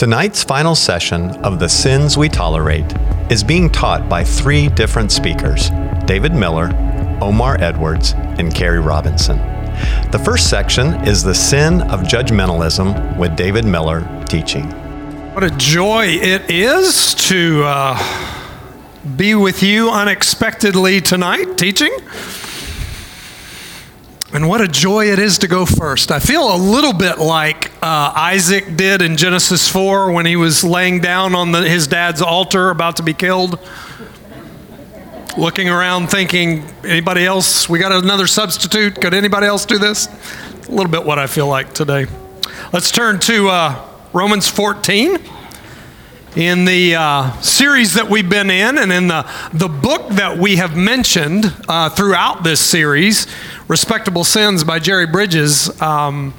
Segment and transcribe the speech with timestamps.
[0.00, 2.90] Tonight's final session of The Sins We Tolerate
[3.30, 5.68] is being taught by three different speakers
[6.06, 6.70] David Miller,
[7.20, 9.36] Omar Edwards, and Carrie Robinson.
[10.10, 14.70] The first section is The Sin of Judgmentalism with David Miller teaching.
[15.34, 18.32] What a joy it is to uh,
[19.18, 21.94] be with you unexpectedly tonight teaching.
[24.32, 26.12] And what a joy it is to go first.
[26.12, 30.62] I feel a little bit like uh, Isaac did in Genesis 4 when he was
[30.62, 33.58] laying down on the, his dad's altar about to be killed.
[35.36, 37.68] Looking around thinking, anybody else?
[37.68, 39.00] We got another substitute.
[39.00, 40.06] Could anybody else do this?
[40.68, 42.06] A little bit what I feel like today.
[42.72, 45.18] Let's turn to uh, Romans 14
[46.36, 50.56] in the uh, series that we've been in and in the, the book that we
[50.56, 53.26] have mentioned uh, throughout this series,
[53.66, 55.80] Respectable Sins by Jerry Bridges.
[55.82, 56.34] Um,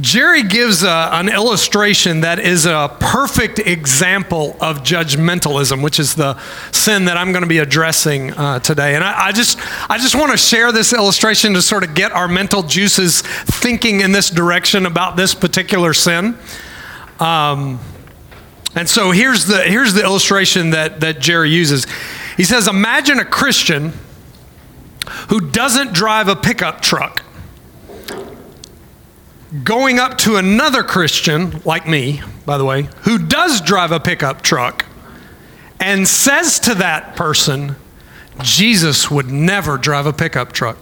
[0.00, 6.36] Jerry gives a, an illustration that is a perfect example of judgmentalism, which is the
[6.72, 8.96] sin that I'm going to be addressing uh, today.
[8.96, 12.10] And I, I, just, I just want to share this illustration to sort of get
[12.10, 16.36] our mental juices thinking in this direction about this particular sin.
[17.20, 17.78] Um,
[18.74, 21.86] and so here's the, here's the illustration that, that Jerry uses.
[22.36, 23.92] He says, Imagine a Christian
[25.28, 27.24] who doesn't drive a pickup truck
[29.62, 34.42] going up to another Christian, like me, by the way, who does drive a pickup
[34.42, 34.84] truck
[35.78, 37.76] and says to that person,
[38.40, 40.76] Jesus would never drive a pickup truck.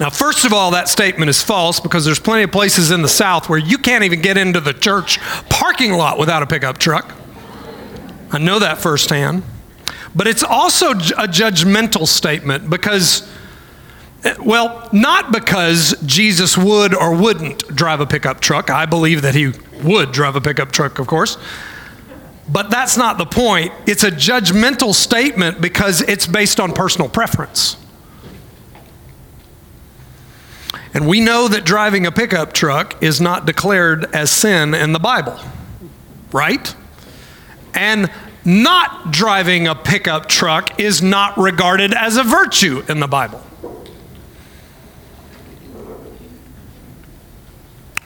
[0.00, 3.08] Now, first of all, that statement is false because there's plenty of places in the
[3.08, 5.18] South where you can't even get into the church
[5.48, 7.14] parking lot without a pickup truck.
[8.30, 9.42] I know that firsthand.
[10.14, 13.28] But it's also a judgmental statement because,
[14.24, 18.70] eh, well, not because Jesus would or wouldn't drive a pickup truck.
[18.70, 19.52] I believe that he
[19.82, 21.38] would drive a pickup truck, of course.
[22.48, 23.72] But that's not the point.
[23.86, 27.76] It's a judgmental statement because it's based on personal preference.
[30.94, 34.98] And we know that driving a pickup truck is not declared as sin in the
[34.98, 35.38] Bible,
[36.32, 36.74] right?
[37.74, 38.10] And
[38.44, 43.42] not driving a pickup truck is not regarded as a virtue in the Bible.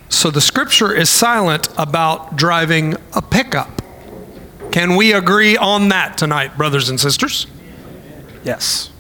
[0.09, 3.83] So the scripture is silent about driving a pickup.
[4.71, 7.47] Can we agree on that tonight, brothers and sisters?
[8.45, 8.91] Yes.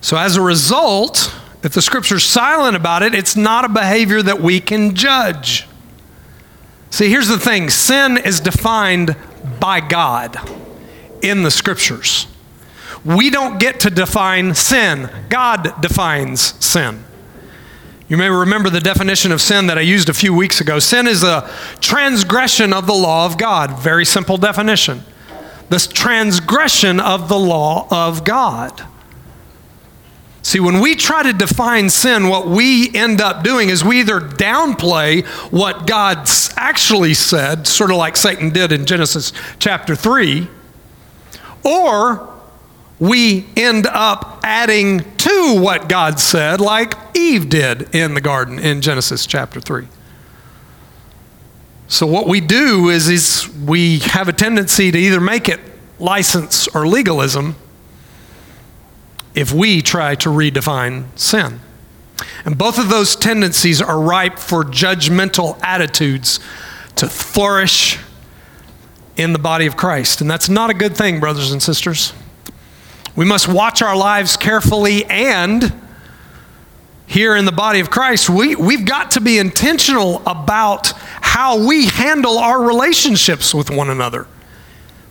[0.00, 1.34] So as a result,
[1.66, 5.66] if the scripture's silent about it, it's not a behavior that we can judge.
[6.90, 9.16] See, here's the thing sin is defined
[9.58, 10.38] by God
[11.22, 12.28] in the scriptures.
[13.04, 17.02] We don't get to define sin, God defines sin.
[18.06, 20.78] You may remember the definition of sin that I used a few weeks ago.
[20.78, 23.76] Sin is a transgression of the law of God.
[23.80, 25.02] Very simple definition.
[25.68, 28.86] This transgression of the law of God.
[30.46, 34.20] See, when we try to define sin, what we end up doing is we either
[34.20, 40.46] downplay what God actually said, sort of like Satan did in Genesis chapter 3,
[41.64, 42.32] or
[43.00, 48.82] we end up adding to what God said, like Eve did in the garden in
[48.82, 49.88] Genesis chapter 3.
[51.88, 55.58] So, what we do is, is we have a tendency to either make it
[55.98, 57.56] license or legalism
[59.36, 61.60] if we try to redefine sin.
[62.44, 66.40] And both of those tendencies are ripe for judgmental attitudes
[66.96, 67.98] to flourish
[69.16, 70.22] in the body of Christ.
[70.22, 72.14] And that's not a good thing, brothers and sisters.
[73.14, 75.72] We must watch our lives carefully and
[77.06, 81.86] here in the body of Christ, we, we've got to be intentional about how we
[81.86, 84.26] handle our relationships with one another,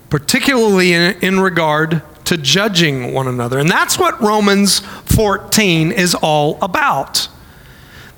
[0.09, 3.59] particularly in, in regard to judging one another.
[3.59, 7.27] And that's what Romans 14 is all about.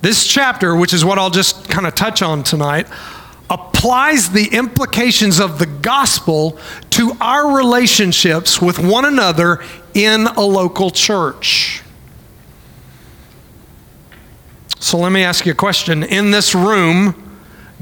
[0.01, 2.87] This chapter, which is what I'll just kind of touch on tonight,
[3.49, 6.59] applies the implications of the gospel
[6.91, 9.63] to our relationships with one another
[9.93, 11.81] in a local church.
[14.79, 16.03] So let me ask you a question.
[16.03, 17.39] In this room,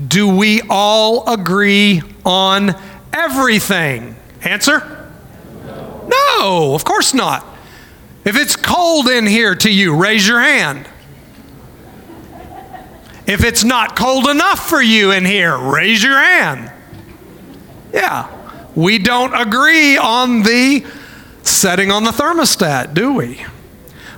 [0.08, 2.76] do we all agree on
[3.14, 4.16] everything?
[4.42, 5.05] Answer?
[6.08, 7.46] No, of course not.
[8.24, 10.88] If it's cold in here to you, raise your hand.
[13.28, 16.72] If it's not cold enough for you in here, raise your hand.
[17.94, 18.30] Yeah,
[18.76, 20.86] we don't agree on the
[21.44, 23.44] setting on the thermostat, do we?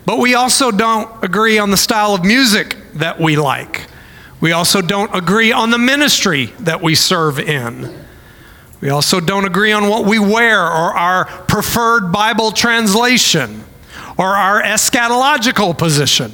[0.05, 3.87] But we also don't agree on the style of music that we like.
[4.39, 8.06] We also don't agree on the ministry that we serve in.
[8.81, 13.63] We also don't agree on what we wear or our preferred Bible translation
[14.17, 16.33] or our eschatological position.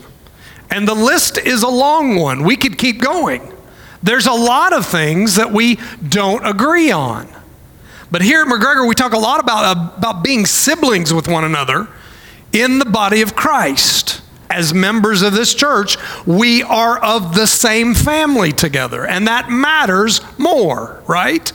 [0.69, 2.43] And the list is a long one.
[2.43, 3.53] We could keep going.
[4.01, 7.29] There's a lot of things that we don't agree on.
[8.11, 11.87] But here at McGregor, we talk a lot about, about being siblings with one another
[12.51, 14.21] in the body of Christ.
[14.49, 15.97] As members of this church,
[16.27, 21.51] we are of the same family together, and that matters more, right?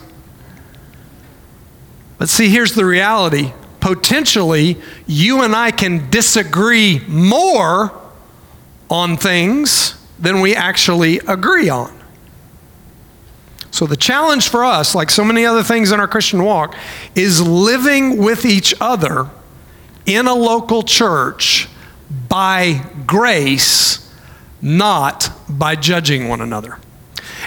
[2.19, 3.53] But see, here's the reality.
[3.79, 4.77] Potentially,
[5.07, 7.99] you and I can disagree more
[8.89, 11.97] on things than we actually agree on.
[13.71, 16.75] So, the challenge for us, like so many other things in our Christian walk,
[17.15, 19.29] is living with each other
[20.05, 21.69] in a local church
[22.27, 24.13] by grace,
[24.61, 26.79] not by judging one another.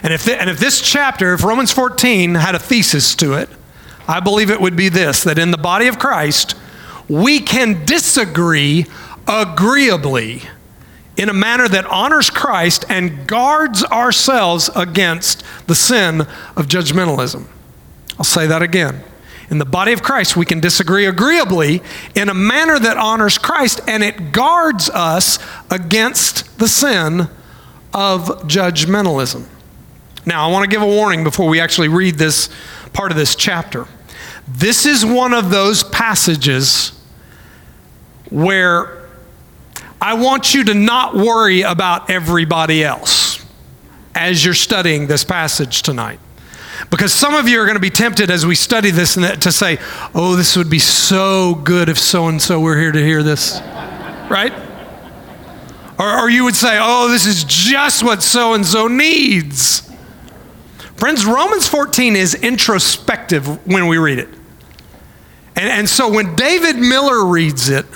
[0.02, 3.50] And if, and if this chapter, if Romans 14 had a thesis to it,
[4.08, 6.54] I believe it would be this that in the body of Christ,
[7.08, 8.86] we can disagree
[9.26, 10.42] agreeably
[11.16, 16.22] in a manner that honors Christ and guards ourselves against the sin
[16.56, 17.46] of judgmentalism.
[18.18, 19.02] I'll say that again.
[19.50, 21.82] In the body of Christ, we can disagree agreeably
[22.14, 25.38] in a manner that honors Christ and it guards us
[25.70, 27.28] against the sin
[27.92, 29.46] of judgmentalism.
[30.24, 32.48] Now, I want to give a warning before we actually read this
[32.92, 33.86] part of this chapter.
[34.48, 36.92] This is one of those passages
[38.30, 39.08] where
[40.00, 43.44] I want you to not worry about everybody else
[44.14, 46.18] as you're studying this passage tonight.
[46.90, 49.78] Because some of you are going to be tempted as we study this to say,
[50.14, 53.60] oh, this would be so good if so and so were here to hear this.
[54.28, 54.52] right?
[55.98, 59.88] Or, or you would say, oh, this is just what so and so needs.
[61.02, 64.28] Friends, Romans 14 is introspective when we read it.
[65.56, 67.86] And, and so when David Miller reads it,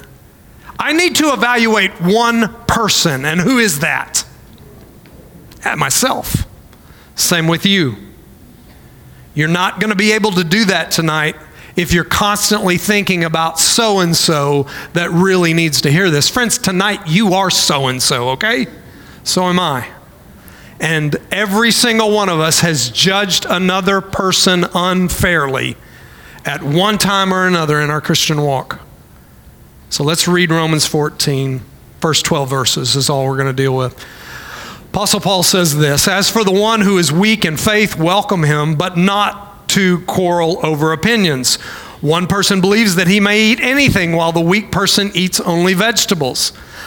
[0.77, 3.25] I need to evaluate one person.
[3.25, 4.25] And who is that?
[5.63, 6.49] At myself.
[7.15, 7.95] Same with you.
[9.37, 11.37] You're not going to be able to do that tonight
[11.77, 16.29] if you're constantly thinking about so and so that really needs to hear this.
[16.29, 18.67] Friends, tonight you are so and so, okay?
[19.23, 19.96] So am I.
[20.81, 25.77] And every single one of us has judged another person unfairly
[26.45, 28.81] at one time or another in our Christian walk.
[29.89, 31.63] So let's read Romans 14,
[32.01, 34.05] first 12 verses, is all we're going to deal with.
[34.91, 38.77] Apostle Paul says this As for the one who is weak in faith, welcome him,
[38.77, 41.57] but not to quarrel over opinions.
[42.01, 46.53] One person believes that he may eat anything, while the weak person eats only vegetables.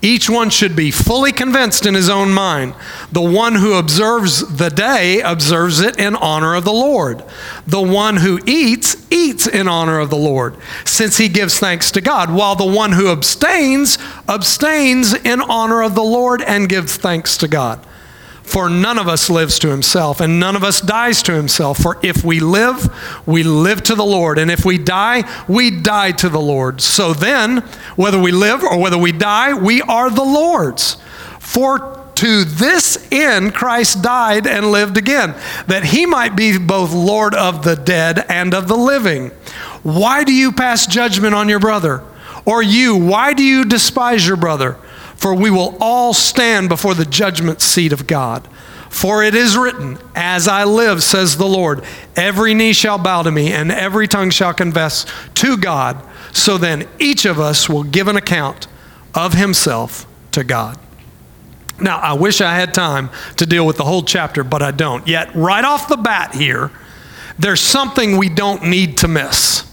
[0.00, 2.74] Each one should be fully convinced in his own mind.
[3.10, 7.24] The one who observes the day observes it in honor of the Lord.
[7.66, 12.00] The one who eats, eats in honor of the Lord, since he gives thanks to
[12.00, 17.36] God, while the one who abstains, abstains in honor of the Lord and gives thanks
[17.38, 17.84] to God.
[18.48, 21.78] For none of us lives to himself, and none of us dies to himself.
[21.78, 22.90] For if we live,
[23.26, 24.38] we live to the Lord.
[24.38, 26.80] And if we die, we die to the Lord.
[26.80, 27.58] So then,
[27.96, 30.96] whether we live or whether we die, we are the Lord's.
[31.40, 35.34] For to this end Christ died and lived again,
[35.66, 39.28] that he might be both Lord of the dead and of the living.
[39.82, 42.02] Why do you pass judgment on your brother?
[42.46, 44.78] Or you, why do you despise your brother?
[45.18, 48.48] For we will all stand before the judgment seat of God.
[48.88, 51.84] For it is written, As I live, says the Lord,
[52.16, 56.02] every knee shall bow to me, and every tongue shall confess to God.
[56.32, 58.66] So then each of us will give an account
[59.14, 60.78] of himself to God.
[61.80, 65.06] Now, I wish I had time to deal with the whole chapter, but I don't.
[65.06, 66.70] Yet, right off the bat here,
[67.38, 69.67] there's something we don't need to miss.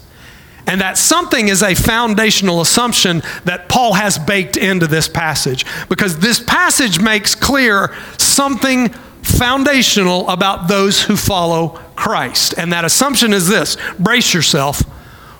[0.66, 6.18] And that something is a foundational assumption that Paul has baked into this passage because
[6.18, 8.88] this passage makes clear something
[9.22, 12.54] foundational about those who follow Christ.
[12.58, 14.82] And that assumption is this brace yourself.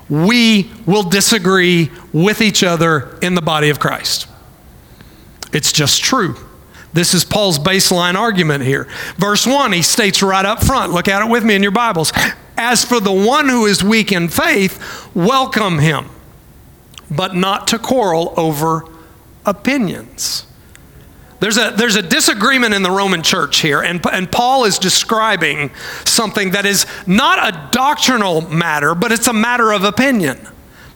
[0.09, 4.27] We will disagree with each other in the body of Christ.
[5.51, 6.35] It's just true.
[6.97, 8.87] This is Paul's baseline argument here.
[9.17, 12.11] Verse 1, he states right up front, look at it with me in your Bibles.
[12.57, 16.09] As for the one who is weak in faith, welcome him,
[17.11, 18.83] but not to quarrel over
[19.45, 20.47] opinions.
[21.39, 25.69] There's a, there's a disagreement in the Roman church here, and, and Paul is describing
[26.03, 30.47] something that is not a doctrinal matter, but it's a matter of opinion.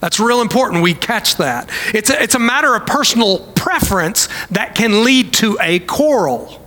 [0.01, 0.83] That's real important.
[0.83, 1.69] We catch that.
[1.93, 6.59] It's a, it's a matter of personal preference that can lead to a quarrel.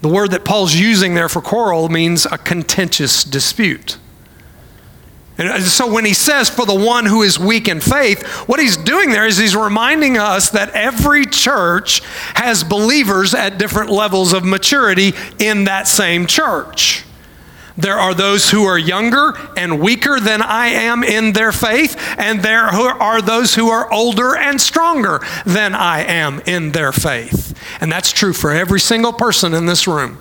[0.00, 3.98] The word that Paul's using there for quarrel means a contentious dispute.
[5.38, 8.60] And uh, so when he says, for the one who is weak in faith, what
[8.60, 12.00] he's doing there is he's reminding us that every church
[12.34, 17.04] has believers at different levels of maturity in that same church.
[17.76, 22.42] There are those who are younger and weaker than I am in their faith, and
[22.42, 27.58] there are those who are older and stronger than I am in their faith.
[27.80, 30.18] And that's true for every single person in this room.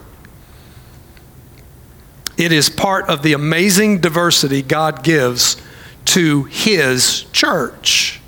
[2.38, 5.62] It is part of the amazing diversity God gives
[6.06, 8.22] to His church.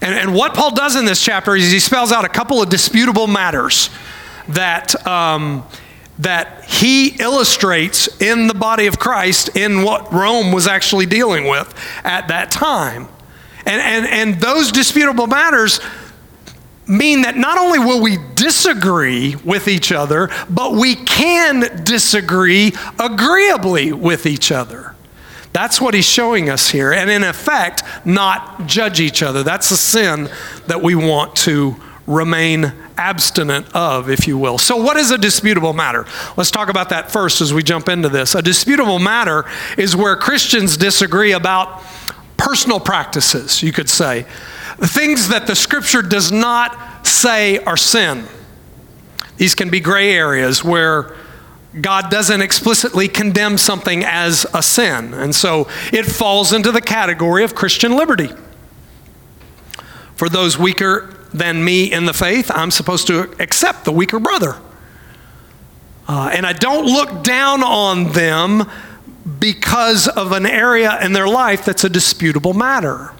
[0.00, 2.68] And, and what Paul does in this chapter is he spells out a couple of
[2.68, 3.90] disputable matters
[4.48, 5.06] that.
[5.06, 5.64] Um,
[6.18, 11.74] that he illustrates in the body of Christ in what Rome was actually dealing with
[12.04, 13.08] at that time.
[13.66, 15.80] And, and, and those disputable matters
[16.86, 23.92] mean that not only will we disagree with each other, but we can disagree agreeably
[23.92, 24.94] with each other.
[25.52, 26.92] That's what he's showing us here.
[26.92, 29.42] And in effect, not judge each other.
[29.42, 30.28] That's a sin
[30.66, 34.58] that we want to remain abstinent of, if you will.
[34.58, 36.06] So, what is a disputable matter?
[36.36, 38.34] Let's talk about that first as we jump into this.
[38.34, 39.44] A disputable matter
[39.76, 41.82] is where Christians disagree about
[42.36, 44.26] personal practices, you could say,
[44.78, 48.26] things that the scripture does not say are sin.
[49.36, 51.16] These can be gray areas where
[51.80, 55.12] God doesn't explicitly condemn something as a sin.
[55.12, 58.30] And so it falls into the category of Christian liberty.
[60.14, 64.56] For those weaker than me in the faith, I'm supposed to accept the weaker brother.
[66.06, 68.70] Uh, and I don't look down on them
[69.38, 73.12] because of an area in their life that's a disputable matter.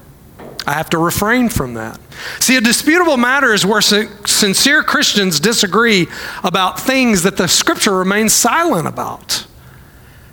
[0.67, 1.99] I have to refrain from that.
[2.41, 6.07] See, a disputable matter is where sincere Christians disagree
[6.43, 9.47] about things that the scripture remains silent about.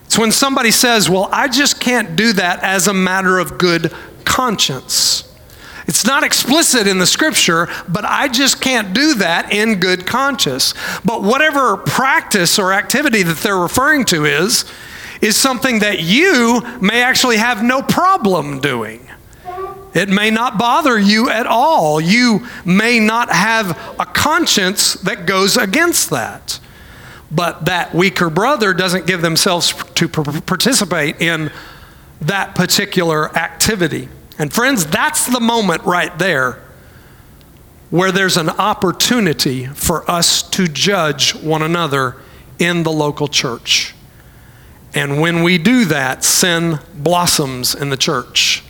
[0.05, 3.93] It's when somebody says, Well, I just can't do that as a matter of good
[4.23, 5.30] conscience.
[5.91, 10.73] It's not explicit in the scripture, but I just can't do that in good conscience.
[11.03, 14.63] But whatever practice or activity that they're referring to is,
[15.19, 19.05] is something that you may actually have no problem doing.
[19.93, 21.99] It may not bother you at all.
[21.99, 26.61] You may not have a conscience that goes against that.
[27.29, 31.51] But that weaker brother doesn't give themselves to participate in
[32.21, 34.07] that particular activity.
[34.41, 36.63] And friends, that's the moment right there
[37.91, 42.15] where there's an opportunity for us to judge one another
[42.57, 43.93] in the local church.
[44.95, 48.63] And when we do that, sin blossoms in the church.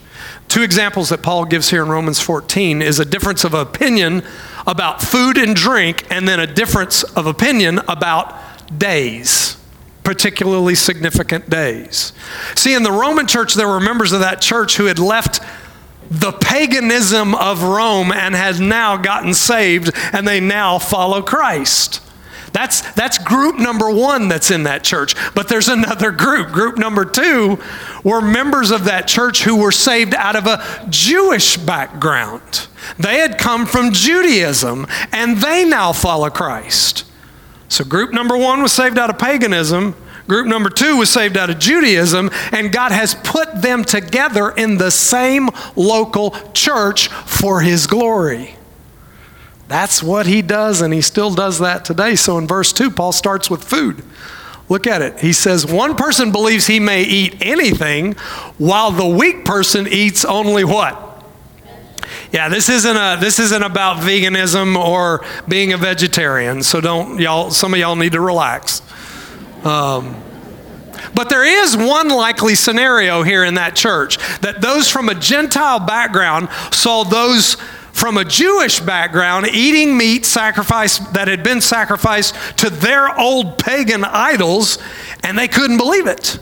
[0.49, 4.23] Two examples that Paul gives here in Romans 14 is a difference of opinion
[4.67, 8.35] about food and drink, and then a difference of opinion about
[8.77, 9.55] days
[10.03, 12.13] particularly significant days.
[12.55, 15.41] See, in the Roman church, there were members of that church who had left
[16.11, 22.01] the paganism of Rome and has now gotten saved and they now follow Christ.
[22.51, 25.15] That's, that's group number one that's in that church.
[25.33, 26.51] But there's another group.
[26.51, 27.59] Group number two
[28.03, 32.67] were members of that church who were saved out of a Jewish background.
[32.99, 37.05] They had come from Judaism and they now follow Christ.
[37.69, 39.95] So, group number one was saved out of paganism.
[40.31, 44.77] Group number two was saved out of Judaism, and God has put them together in
[44.77, 48.55] the same local church for His glory.
[49.67, 52.15] That's what He does, and He still does that today.
[52.15, 54.05] So in verse 2, Paul starts with food.
[54.69, 55.19] Look at it.
[55.19, 58.13] He says, One person believes he may eat anything,
[58.57, 61.25] while the weak person eats only what?
[62.31, 66.63] Yeah, this isn't a this isn't about veganism or being a vegetarian.
[66.63, 67.51] So don't y'all.
[67.51, 68.81] Some of y'all need to relax.
[69.63, 70.21] Um,
[71.13, 75.79] but there is one likely scenario here in that church that those from a Gentile
[75.79, 77.55] background saw those
[77.91, 84.03] from a Jewish background eating meat sacrificed that had been sacrificed to their old pagan
[84.03, 84.77] idols,
[85.23, 86.39] and they couldn't believe it.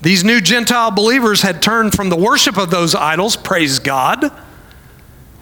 [0.00, 4.32] These new Gentile believers had turned from the worship of those idols, praise God,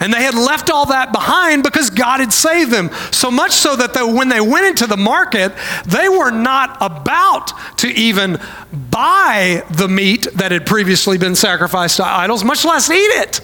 [0.00, 2.90] And they had left all that behind because God had saved them.
[3.12, 5.52] So much so that they, when they went into the market,
[5.84, 8.40] they were not about to even
[8.72, 13.40] buy the meat that had previously been sacrificed to idols, much less eat it.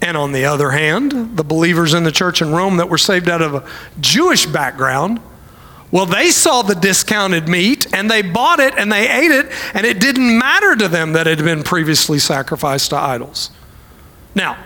[0.00, 3.28] And on the other hand, the believers in the church in Rome that were saved
[3.28, 3.68] out of a
[4.00, 5.20] Jewish background,
[5.90, 9.86] well, they saw the discounted meat and they bought it and they ate it, and
[9.86, 13.50] it didn't matter to them that it had been previously sacrificed to idols.
[14.36, 14.62] Now,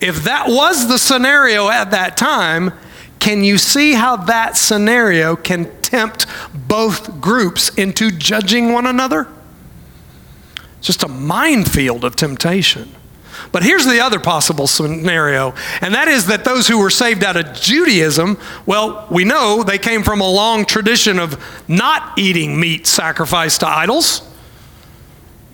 [0.00, 2.72] if that was the scenario at that time,
[3.18, 9.26] can you see how that scenario can tempt both groups into judging one another?
[10.76, 12.94] It's Just a minefield of temptation.
[13.50, 17.36] But here's the other possible scenario, and that is that those who were saved out
[17.36, 18.36] of Judaism,
[18.66, 23.68] well, we know they came from a long tradition of not eating meat sacrificed to
[23.68, 24.28] idols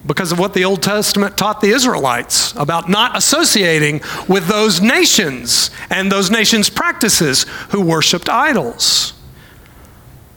[0.06, 5.70] because of what the Old Testament taught the Israelites about not associating with those nations
[5.90, 9.14] and those nations' practices who worshiped idols.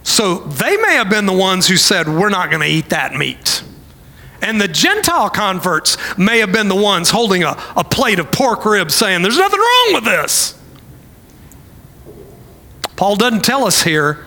[0.03, 3.13] So they may have been the ones who said, We're not going to eat that
[3.13, 3.61] meat.
[4.41, 8.63] And the Gentile converts may have been the ones holding a, a plate of pork
[8.65, 10.57] ribs saying, There's nothing wrong with this.
[12.95, 14.26] Paul doesn't tell us here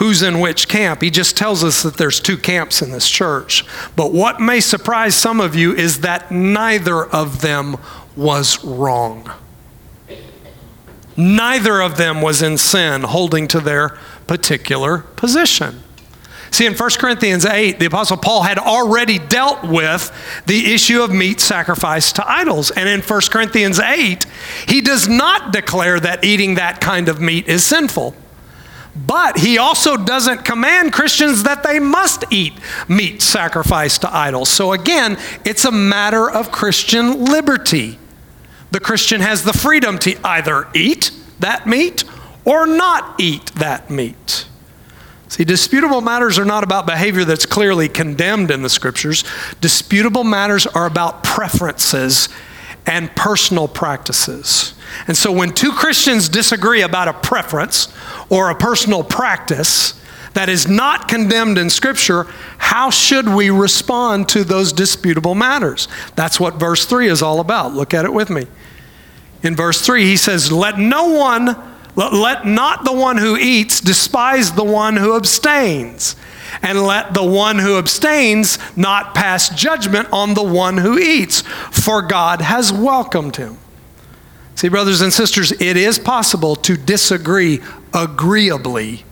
[0.00, 1.02] who's in which camp.
[1.02, 3.66] He just tells us that there's two camps in this church.
[3.96, 7.76] But what may surprise some of you is that neither of them
[8.16, 9.30] was wrong.
[11.18, 15.82] Neither of them was in sin, holding to their particular position.
[16.50, 20.10] See, in 1 Corinthians 8, the Apostle Paul had already dealt with
[20.46, 22.70] the issue of meat sacrificed to idols.
[22.70, 24.24] And in 1 Corinthians 8,
[24.66, 28.14] he does not declare that eating that kind of meat is sinful.
[28.94, 32.54] But he also doesn't command Christians that they must eat
[32.88, 34.48] meat sacrificed to idols.
[34.48, 37.98] So again, it's a matter of Christian liberty.
[38.72, 42.04] The Christian has the freedom to either eat that meat
[42.44, 44.46] or not eat that meat.
[45.28, 49.22] See, disputable matters are not about behavior that's clearly condemned in the scriptures.
[49.60, 52.28] Disputable matters are about preferences
[52.86, 54.74] and personal practices.
[55.06, 57.92] And so when two Christians disagree about a preference
[58.28, 60.00] or a personal practice
[60.34, 62.26] that is not condemned in Scripture,
[62.58, 65.88] how should we respond to those disputable matters?
[66.14, 67.74] That's what verse 3 is all about.
[67.74, 68.46] Look at it with me.
[69.42, 71.56] In verse 3, he says, Let no one,
[71.96, 76.14] let not the one who eats despise the one who abstains
[76.62, 82.02] and let the one who abstains not pass judgment on the one who eats, for
[82.02, 83.58] God has welcomed him.
[84.54, 87.60] See, brothers and sisters, it is possible to disagree
[87.94, 89.04] agreeably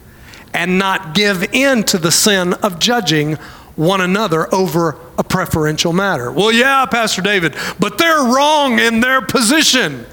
[0.52, 3.34] and not give in to the sin of judging
[3.76, 6.32] one another over a preferential matter.
[6.32, 10.04] Well, yeah, Pastor David, but they're wrong in their position.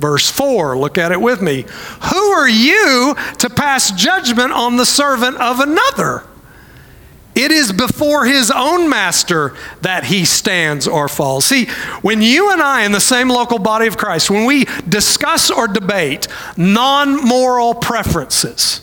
[0.00, 1.66] Verse 4, look at it with me.
[2.10, 6.24] Who are you to pass judgment on the servant of another?
[7.34, 11.44] It is before his own master that he stands or falls.
[11.44, 11.66] See,
[12.02, 15.68] when you and I, in the same local body of Christ, when we discuss or
[15.68, 18.80] debate non moral preferences,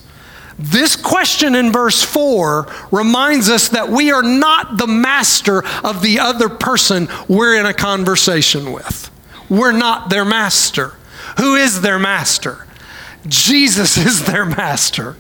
[0.60, 6.20] this question in verse 4 reminds us that we are not the master of the
[6.20, 9.12] other person we're in a conversation with.
[9.50, 10.94] We're not their master.
[11.38, 12.68] Who is their master?
[13.28, 15.16] Jesus is their master.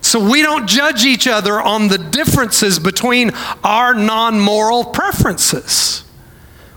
[0.00, 3.30] So we don't judge each other on the differences between
[3.62, 6.04] our non moral preferences.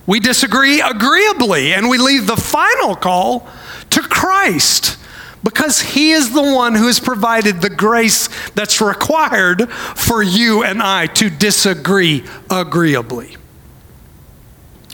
[0.08, 3.47] We disagree agreeably and we leave the final call
[3.89, 4.99] to Christ
[5.43, 10.81] because He is the one who has provided the grace that's required for you and
[10.81, 13.38] I to disagree agreeably.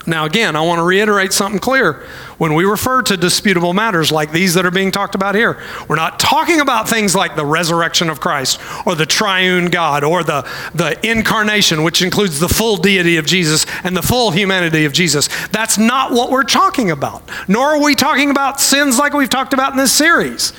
[0.08, 2.04] Now, again, I want to reiterate something clear.
[2.40, 5.96] When we refer to disputable matters like these that are being talked about here, we're
[5.96, 10.50] not talking about things like the resurrection of Christ or the triune God or the,
[10.74, 15.30] the incarnation, which includes the full deity of Jesus and the full humanity of Jesus.
[15.50, 17.22] That's not what we're talking about.
[17.48, 20.54] Nor are we talking about sins like we've talked about in this series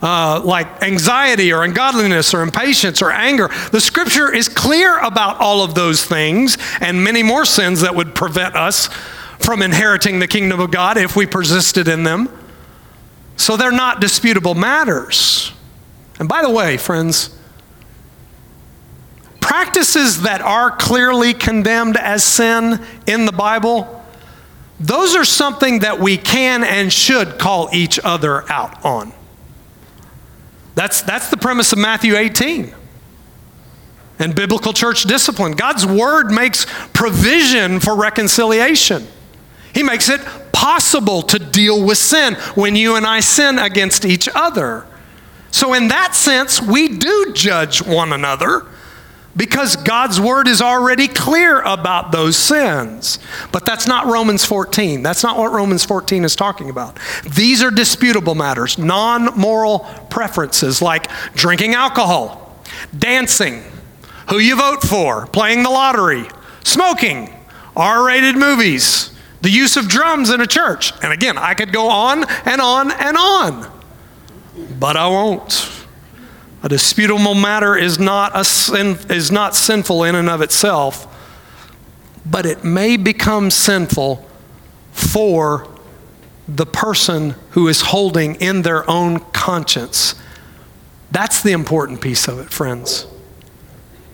[0.00, 3.48] uh, like anxiety or ungodliness or impatience or anger.
[3.72, 8.14] The scripture is clear about all of those things and many more sins that would
[8.14, 8.88] prevent us
[9.38, 12.28] from inheriting the kingdom of God if we persisted in them.
[13.36, 15.52] So they're not disputable matters.
[16.18, 17.36] And by the way, friends,
[19.40, 24.04] practices that are clearly condemned as sin in the Bible,
[24.80, 29.12] those are something that we can and should call each other out on.
[30.78, 32.72] That's, that's the premise of Matthew 18
[34.20, 35.50] and biblical church discipline.
[35.54, 39.04] God's word makes provision for reconciliation.
[39.74, 40.20] He makes it
[40.52, 44.86] possible to deal with sin when you and I sin against each other.
[45.50, 48.64] So, in that sense, we do judge one another
[49.38, 53.20] because God's word is already clear about those sins.
[53.52, 55.02] But that's not Romans 14.
[55.04, 56.98] That's not what Romans 14 is talking about.
[57.22, 62.60] These are disputable matters, non moral preferences like drinking alcohol,
[62.98, 63.62] dancing,
[64.28, 66.28] who you vote for, playing the lottery,
[66.64, 67.32] smoking,
[67.76, 70.92] R rated movies, the use of drums in a church.
[71.00, 73.70] And again, I could go on and on and on,
[74.80, 75.77] but I won't.
[76.62, 81.06] A disputable matter is not, a sin, is not sinful in and of itself,
[82.26, 84.26] but it may become sinful
[84.92, 85.68] for
[86.48, 90.14] the person who is holding in their own conscience.
[91.10, 93.06] That's the important piece of it, friends.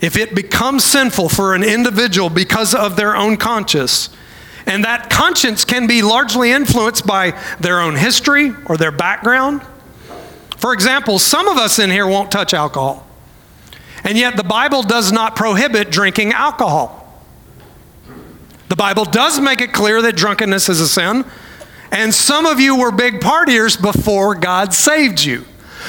[0.01, 4.11] If it becomes sinful for an individual because of their own conscience,
[4.67, 9.63] and that conscience can be largely influenced by their own history or their background,
[10.65, 13.07] for example, some of us in here won't touch alcohol.
[14.03, 17.23] And yet the Bible does not prohibit drinking alcohol.
[18.71, 21.27] The Bible does make it clear that drunkenness is a sin.
[21.91, 25.45] And some of you were big partiers before God saved you.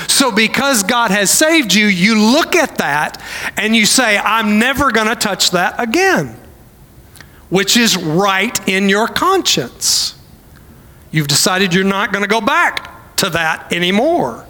[0.10, 3.24] So, because God has saved you, you look at that
[3.56, 6.38] and you say, I'm never going to touch that again,
[7.48, 10.20] which is right in your conscience.
[11.12, 14.46] You've decided you're not going to go back to that anymore.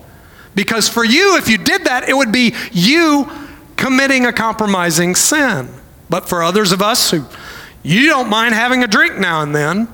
[0.56, 3.30] Because for you, if you did that, it would be you
[3.76, 5.70] committing a compromising sin.
[6.10, 7.26] But for others of us who
[7.84, 9.88] you don't mind having a drink now and then,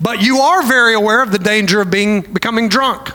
[0.00, 3.10] but you are very aware of the danger of being becoming drunk.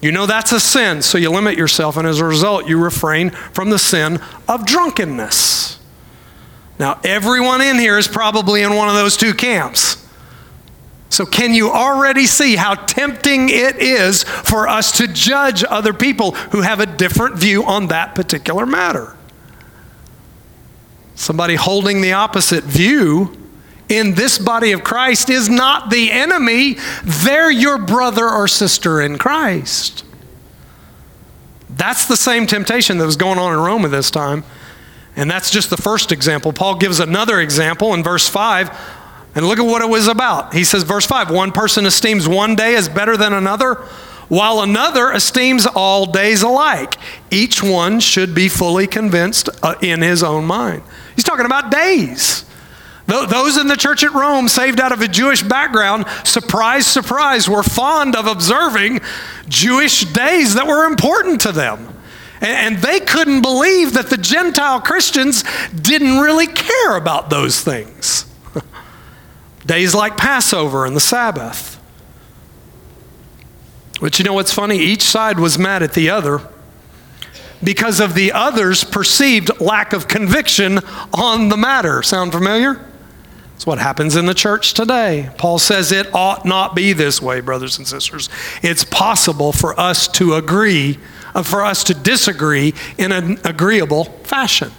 [0.00, 3.30] You know that's a sin, so you limit yourself, and as a result, you refrain
[3.30, 5.80] from the sin of drunkenness.
[6.78, 10.03] Now, everyone in here is probably in one of those two camps.
[11.10, 16.32] So, can you already see how tempting it is for us to judge other people
[16.32, 19.16] who have a different view on that particular matter?
[21.14, 23.36] Somebody holding the opposite view
[23.88, 29.18] in this body of Christ is not the enemy, they're your brother or sister in
[29.18, 30.04] Christ.
[31.70, 34.44] That's the same temptation that was going on in Rome at this time.
[35.16, 36.52] And that's just the first example.
[36.52, 38.70] Paul gives another example in verse 5
[39.34, 40.54] and look at what it was about.
[40.54, 43.74] He says, verse 5 one person esteems one day as better than another,
[44.28, 46.96] while another esteems all days alike.
[47.30, 50.82] Each one should be fully convinced uh, in his own mind.
[51.14, 52.44] He's talking about days.
[53.06, 57.62] Those in the church at Rome, saved out of a Jewish background, surprise, surprise, were
[57.62, 59.00] fond of observing
[59.46, 61.90] Jewish days that were important to them.
[62.40, 68.24] And they couldn't believe that the Gentile Christians didn't really care about those things.
[69.66, 71.80] Days like Passover and the Sabbath.
[74.00, 74.78] But you know what's funny?
[74.78, 76.46] Each side was mad at the other
[77.62, 80.80] because of the other's perceived lack of conviction
[81.12, 82.02] on the matter.
[82.02, 82.84] Sound familiar?
[83.54, 85.30] It's what happens in the church today.
[85.38, 88.28] Paul says it ought not be this way, brothers and sisters.
[88.62, 90.98] It's possible for us to agree,
[91.34, 94.72] uh, for us to disagree in an agreeable fashion.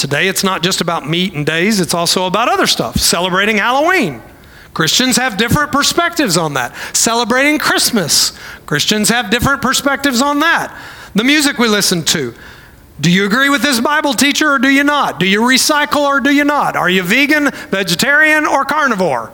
[0.00, 2.96] Today, it's not just about meat and days, it's also about other stuff.
[2.96, 4.22] Celebrating Halloween.
[4.72, 6.74] Christians have different perspectives on that.
[6.96, 8.32] Celebrating Christmas.
[8.64, 10.74] Christians have different perspectives on that.
[11.14, 12.34] The music we listen to.
[12.98, 15.20] Do you agree with this Bible teacher or do you not?
[15.20, 16.76] Do you recycle or do you not?
[16.76, 19.30] Are you vegan, vegetarian, or carnivore?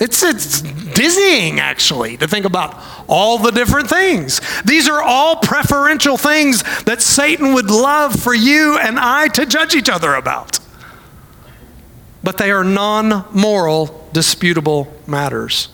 [0.00, 4.40] It's, it's dizzying, actually, to think about all the different things.
[4.64, 9.74] These are all preferential things that Satan would love for you and I to judge
[9.74, 10.60] each other about.
[12.22, 15.68] But they are non moral, disputable matters.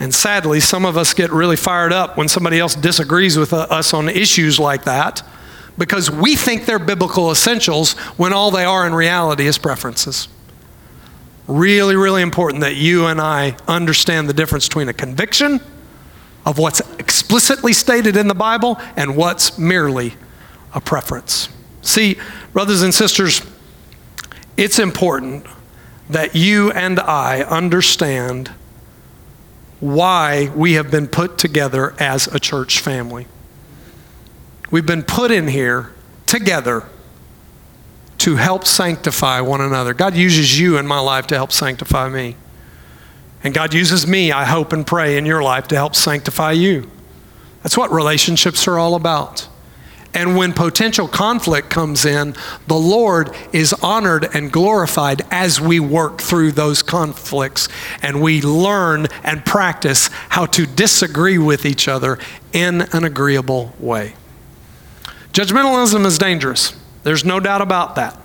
[0.00, 3.94] And sadly, some of us get really fired up when somebody else disagrees with us
[3.94, 5.22] on issues like that
[5.78, 10.28] because we think they're biblical essentials when all they are in reality is preferences.
[11.46, 15.60] Really, really important that you and I understand the difference between a conviction
[16.46, 20.14] of what's explicitly stated in the Bible and what's merely
[20.74, 21.48] a preference.
[21.82, 22.18] See,
[22.52, 23.42] brothers and sisters,
[24.56, 25.46] it's important
[26.08, 28.50] that you and I understand
[29.80, 33.26] why we have been put together as a church family.
[34.70, 35.92] We've been put in here
[36.26, 36.84] together
[38.24, 39.92] to help sanctify one another.
[39.92, 42.36] God uses you in my life to help sanctify me.
[43.42, 46.90] And God uses me, I hope and pray, in your life to help sanctify you.
[47.62, 49.46] That's what relationships are all about.
[50.14, 52.34] And when potential conflict comes in,
[52.66, 57.68] the Lord is honored and glorified as we work through those conflicts
[58.00, 62.18] and we learn and practice how to disagree with each other
[62.54, 64.14] in an agreeable way.
[65.34, 66.74] Judgmentalism is dangerous.
[67.04, 68.20] There's no doubt about that.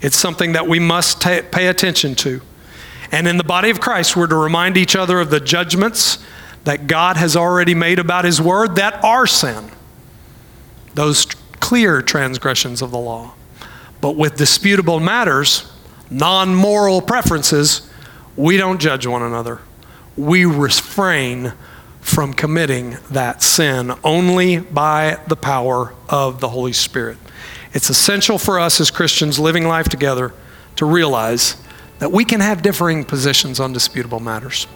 [0.00, 2.42] It's something that we must ta- pay attention to.
[3.12, 6.18] And in the body of Christ, we're to remind each other of the judgments
[6.64, 9.70] that God has already made about His Word that are sin
[10.96, 11.26] those
[11.60, 13.34] clear transgressions of the law.
[14.00, 15.70] But with disputable matters,
[16.10, 17.88] non moral preferences,
[18.34, 19.60] we don't judge one another.
[20.16, 21.52] We refrain
[22.00, 27.18] from committing that sin only by the power of the Holy Spirit.
[27.76, 30.32] It's essential for us as Christians living life together
[30.76, 31.58] to realize
[31.98, 34.66] that we can have differing positions on disputable matters.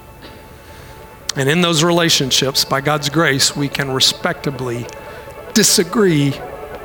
[1.34, 4.86] And in those relationships, by God's grace, we can respectably
[5.54, 6.34] disagree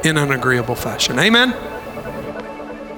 [0.06, 1.20] in an agreeable fashion.
[1.20, 1.52] Amen?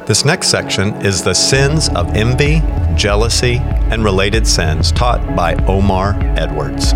[0.05, 2.61] This next section is the sins of envy,
[2.95, 3.57] jealousy,
[3.89, 6.93] and related sins taught by Omar Edwards.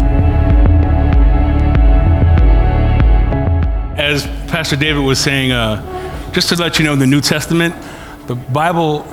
[3.98, 5.98] As Pastor David was saying, uh,
[6.34, 7.76] just to let you know, in the New Testament,
[8.28, 9.06] the Bible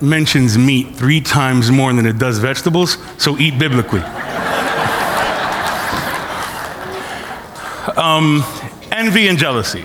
[0.00, 4.00] mentions meat three times more than it does vegetables, so eat biblically.
[7.96, 8.42] um,
[8.90, 9.84] envy and jealousy.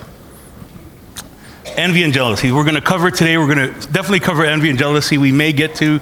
[1.65, 2.51] Envy and jealousy.
[2.51, 5.19] We're going to cover today, we're going to definitely cover envy and jealousy.
[5.19, 5.99] We may get to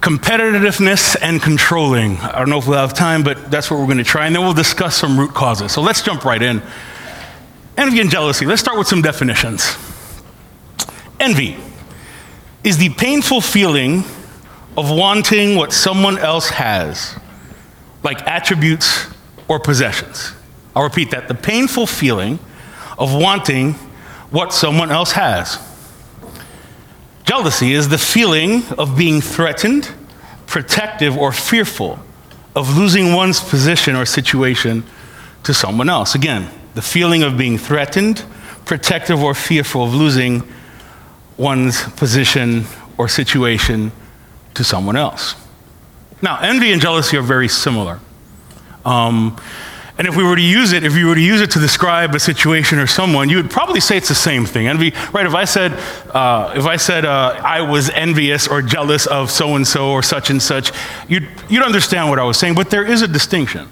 [0.00, 2.18] competitiveness and controlling.
[2.18, 4.26] I don't know if we'll have time, but that's what we're going to try.
[4.26, 5.72] And then we'll discuss some root causes.
[5.72, 6.62] So let's jump right in.
[7.76, 8.46] Envy and jealousy.
[8.46, 9.76] Let's start with some definitions.
[11.18, 11.56] Envy
[12.64, 14.04] is the painful feeling
[14.76, 17.18] of wanting what someone else has,
[18.02, 19.06] like attributes
[19.48, 20.32] or possessions.
[20.74, 22.38] I'll repeat that the painful feeling
[22.98, 23.74] of wanting
[24.30, 25.58] what someone else has.
[27.24, 29.90] Jealousy is the feeling of being threatened,
[30.46, 31.98] protective, or fearful
[32.54, 34.84] of losing one's position or situation
[35.44, 36.14] to someone else.
[36.14, 38.24] Again, the feeling of being threatened,
[38.64, 40.42] protective, or fearful of losing
[41.36, 42.64] one's position
[42.98, 43.92] or situation
[44.54, 45.34] to someone else.
[46.22, 47.98] Now, envy and jealousy are very similar.
[48.84, 49.40] Um,
[50.00, 52.14] and if we were to use it, if you were to use it to describe
[52.14, 54.66] a situation or someone, you would probably say it's the same thing.
[54.66, 55.26] Envy, right?
[55.26, 55.72] If I said,
[56.14, 60.02] uh, if I said uh, I was envious or jealous of so and so or
[60.02, 60.72] such and such,
[61.08, 62.54] you'd, you'd understand what I was saying.
[62.54, 63.68] But there is a distinction.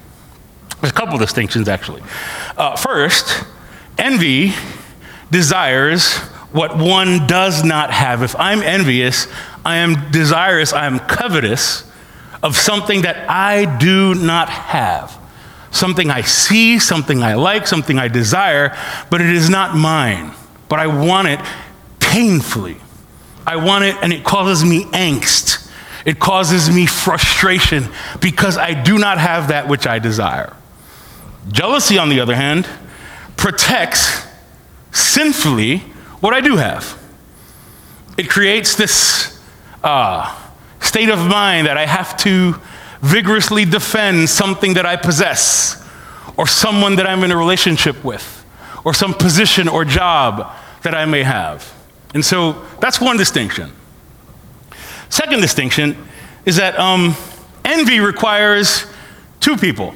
[0.81, 2.01] There's a couple distinctions, actually.
[2.57, 3.45] Uh, first,
[3.97, 4.53] envy
[5.31, 6.17] desires
[6.51, 8.23] what one does not have.
[8.23, 9.27] If I'm envious,
[9.65, 11.89] I am desirous, I am covetous
[12.41, 15.19] of something that I do not have
[15.71, 18.75] something I see, something I like, something I desire,
[19.09, 20.33] but it is not mine.
[20.67, 21.39] But I want it
[21.99, 22.77] painfully.
[23.45, 25.71] I want it, and it causes me angst.
[26.05, 27.87] It causes me frustration
[28.21, 30.55] because I do not have that which I desire.
[31.47, 32.67] Jealousy, on the other hand,
[33.37, 34.27] protects
[34.91, 35.77] sinfully
[36.19, 37.01] what I do have.
[38.17, 39.39] It creates this
[39.83, 40.37] uh,
[40.81, 42.55] state of mind that I have to
[43.01, 45.87] vigorously defend something that I possess,
[46.35, 48.45] or someone that I'm in a relationship with,
[48.83, 51.73] or some position or job that I may have.
[52.13, 53.71] And so that's one distinction.
[55.09, 55.97] Second distinction
[56.45, 57.15] is that um,
[57.63, 58.85] envy requires
[59.39, 59.93] two people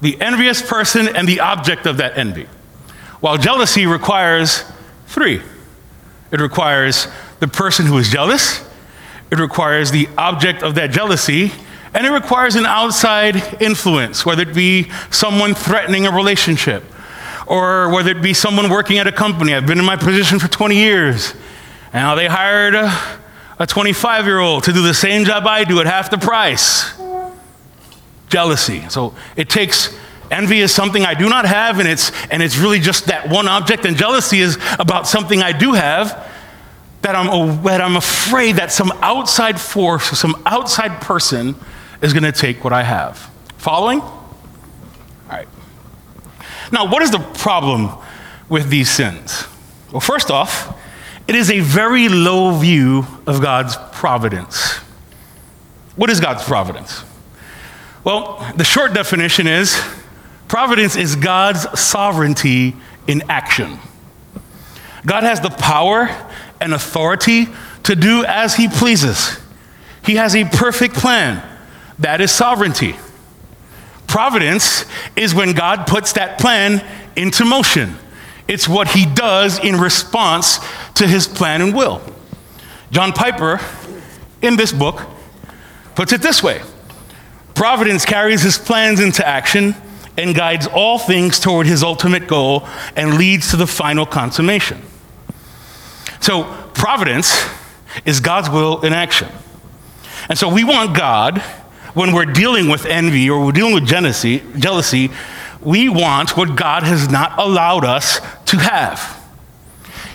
[0.00, 2.46] the envious person and the object of that envy,
[3.20, 4.64] while jealousy requires
[5.06, 5.42] three.
[6.30, 7.08] It requires
[7.40, 8.64] the person who is jealous,
[9.30, 11.52] it requires the object of that jealousy,
[11.92, 16.84] and it requires an outside influence, whether it be someone threatening a relationship
[17.46, 19.54] or whether it be someone working at a company.
[19.54, 21.34] I've been in my position for 20 years.
[21.92, 22.74] Now they hired
[23.58, 26.99] a 25 year old to do the same job I do at half the price.
[28.30, 28.88] Jealousy.
[28.88, 29.94] So it takes
[30.30, 33.48] envy is something I do not have, and it's, and it's really just that one
[33.48, 36.28] object, and jealousy is about something I do have
[37.02, 41.56] that I'm, that I'm afraid that some outside force, some outside person
[42.02, 43.30] is going to take what I have.
[43.58, 44.00] Following?
[44.00, 44.18] All
[45.28, 45.48] right.
[46.72, 47.90] Now, what is the problem
[48.48, 49.46] with these sins?
[49.90, 50.78] Well, first off,
[51.26, 54.76] it is a very low view of God's providence.
[55.96, 57.04] What is God's providence?
[58.02, 59.80] Well, the short definition is
[60.48, 62.74] providence is God's sovereignty
[63.06, 63.78] in action.
[65.04, 66.08] God has the power
[66.60, 67.46] and authority
[67.84, 69.38] to do as he pleases.
[70.04, 71.46] He has a perfect plan.
[71.98, 72.96] That is sovereignty.
[74.06, 76.84] Providence is when God puts that plan
[77.16, 77.96] into motion.
[78.48, 80.58] It's what he does in response
[80.94, 82.02] to his plan and will.
[82.90, 83.60] John Piper,
[84.42, 85.02] in this book,
[85.94, 86.62] puts it this way
[87.60, 89.74] Providence carries his plans into action
[90.16, 94.80] and guides all things toward his ultimate goal and leads to the final consummation.
[96.22, 97.46] So, providence
[98.06, 99.28] is God's will in action.
[100.30, 101.40] And so, we want God,
[101.92, 105.10] when we're dealing with envy or we're dealing with jealousy,
[105.60, 109.22] we want what God has not allowed us to have.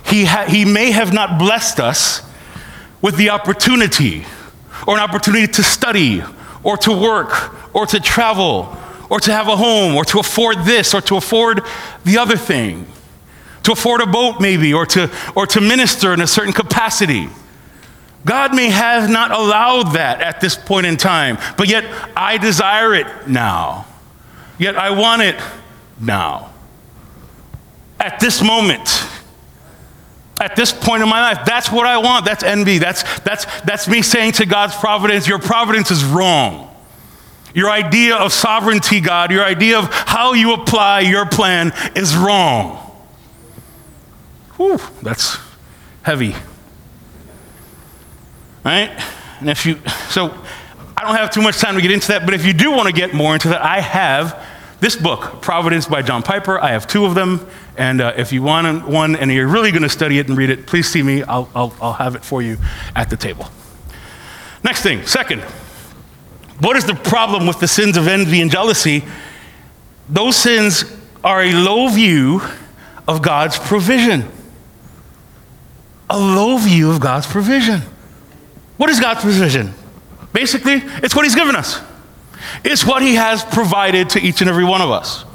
[0.03, 2.23] He, ha- he may have not blessed us
[3.03, 4.25] with the opportunity
[4.88, 6.23] or an opportunity to study
[6.65, 8.75] or to work or to travel
[9.10, 11.62] or to have a home or to afford this or to afford
[12.04, 12.88] the other thing,
[13.63, 17.30] to afford a boat maybe or to, or to minister in a certain capacity.
[18.25, 21.86] God may have not allowed that at this point in time, but yet
[22.17, 23.86] I desire it now.
[24.58, 25.39] Yet I want it
[26.01, 26.51] now.
[27.99, 28.89] At this moment.
[30.39, 32.26] At this point in my life, that's what I want.
[32.26, 32.78] That's envy.
[32.78, 36.71] That's, that's, that's me saying to God's providence, Your providence is wrong.
[37.54, 42.82] Your idea of sovereignty, God, your idea of how you apply your plan is wrong.
[44.58, 45.38] Whew, that's
[46.04, 46.36] heavy.
[48.65, 48.91] Right?
[49.39, 50.38] And if you, so
[50.98, 52.88] I don't have too much time to get into that, but if you do want
[52.88, 54.45] to get more into that, I have
[54.79, 56.59] this book, Providence by John Piper.
[56.59, 57.47] I have two of them.
[57.77, 60.49] And uh, if you want one and you're really going to study it and read
[60.49, 61.23] it, please see me.
[61.23, 62.57] I'll, I'll, I'll have it for you
[62.95, 63.47] at the table.
[64.63, 65.41] Next thing, second,
[66.59, 69.03] what is the problem with the sins of envy and jealousy?
[70.07, 70.85] Those sins
[71.23, 72.41] are a low view
[73.07, 74.25] of God's provision.
[76.09, 77.81] A low view of God's provision.
[78.77, 79.73] What is God's provision?
[80.33, 81.81] Basically, it's what He's given us,
[82.63, 85.25] it's what He has provided to each and every one of us.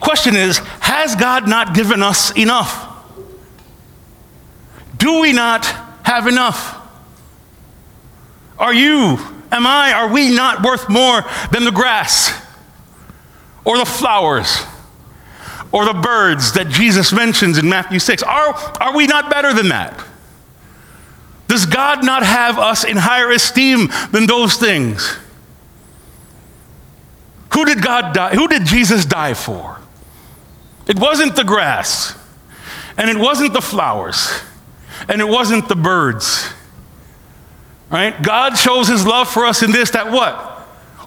[0.00, 2.88] Question is Has God not given us enough?
[4.96, 5.64] Do we not
[6.04, 6.78] have enough?
[8.58, 9.18] Are you
[9.52, 11.22] am I, are we not worth more
[11.52, 12.32] than the grass
[13.64, 14.64] or the flowers
[15.70, 18.22] or the birds that Jesus mentions in Matthew 6?
[18.22, 20.04] Are, are we not better than that?
[21.48, 25.18] Does God not have us in higher esteem than those things?
[27.54, 28.34] Who did God die?
[28.34, 29.78] Who did Jesus die for?
[30.86, 32.18] It wasn't the grass,
[32.96, 34.40] and it wasn't the flowers,
[35.08, 36.52] and it wasn't the birds.
[37.90, 38.20] Right?
[38.22, 40.34] God shows his love for us in this that what?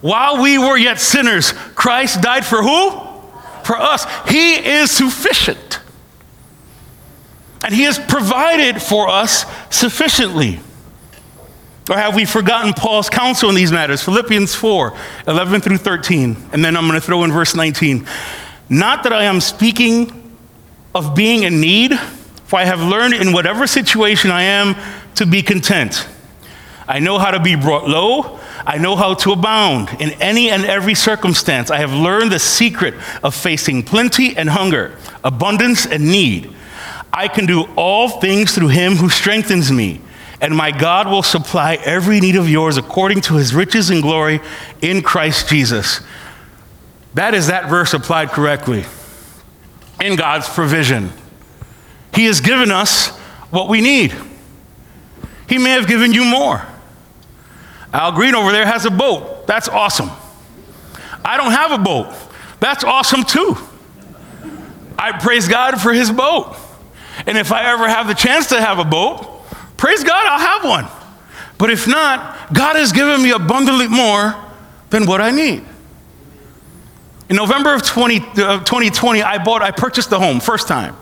[0.02, 2.92] While we were yet sinners, Christ died for who?
[3.64, 4.06] For us.
[4.30, 5.80] He is sufficient.
[7.64, 10.60] And he has provided for us sufficiently.
[11.90, 14.02] Or have we forgotten Paul's counsel in these matters?
[14.02, 16.36] Philippians 4 11 through 13.
[16.52, 18.08] And then I'm going to throw in verse 19.
[18.70, 20.34] Not that I am speaking
[20.96, 21.98] of being in need,
[22.46, 24.76] for I have learned in whatever situation I am
[25.16, 26.08] to be content.
[26.88, 28.40] I know how to be brought low.
[28.66, 31.70] I know how to abound in any and every circumstance.
[31.70, 36.54] I have learned the secret of facing plenty and hunger, abundance and need.
[37.14, 40.02] I can do all things through him who strengthens me.
[40.42, 44.42] And my God will supply every need of yours according to his riches and glory
[44.82, 46.02] in Christ Jesus.
[47.14, 48.86] That is that verse applied correctly
[50.02, 51.12] in God's provision.
[52.14, 53.10] He has given us
[53.50, 54.14] what we need.
[55.48, 56.66] He may have given you more.
[57.94, 59.48] Al Green over there has a boat.
[59.48, 60.10] That's awesome.
[61.24, 62.14] I don't have a boat.
[62.60, 63.58] That's awesome too.
[64.98, 66.58] I praise God for his boat.
[67.26, 69.35] And if I ever have the chance to have a boat,
[69.78, 70.88] praise God, I'll have one.
[71.58, 74.36] But if not, God has given me abundantly more
[74.90, 75.64] than what I need.
[77.30, 80.96] In November of 20, uh, 2020, I bought, I purchased the home, first time.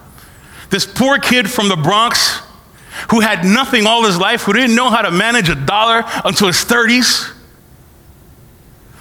[0.69, 2.41] This poor kid from the Bronx
[3.09, 6.47] who had nothing all his life, who didn't know how to manage a dollar until
[6.47, 7.31] his 30s,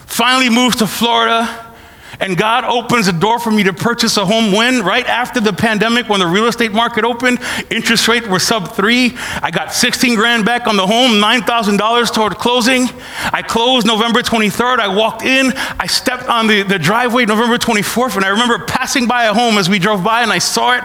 [0.07, 1.72] finally moved to Florida.
[2.21, 4.83] And God opens a door for me to purchase a home when?
[4.83, 9.17] Right after the pandemic, when the real estate market opened, interest rates were sub three.
[9.43, 12.89] I got 16 grand back on the home, $9,000 toward closing.
[13.33, 14.79] I closed November 23rd.
[14.79, 15.53] I walked in.
[15.79, 18.17] I stepped on the, the driveway November 24th.
[18.17, 20.85] And I remember passing by a home as we drove by and I saw it.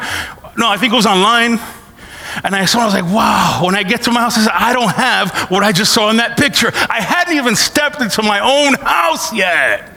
[0.57, 1.59] No, I think it was online.
[2.43, 3.61] And I saw, I was like, wow.
[3.63, 6.09] When I get to my house, I said, I don't have what I just saw
[6.09, 6.71] in that picture.
[6.73, 9.97] I hadn't even stepped into my own house yet.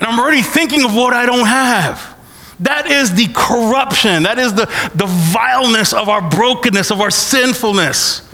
[0.00, 2.16] And I'm already thinking of what I don't have.
[2.60, 4.24] That is the corruption.
[4.24, 8.28] That is the, the vileness of our brokenness, of our sinfulness.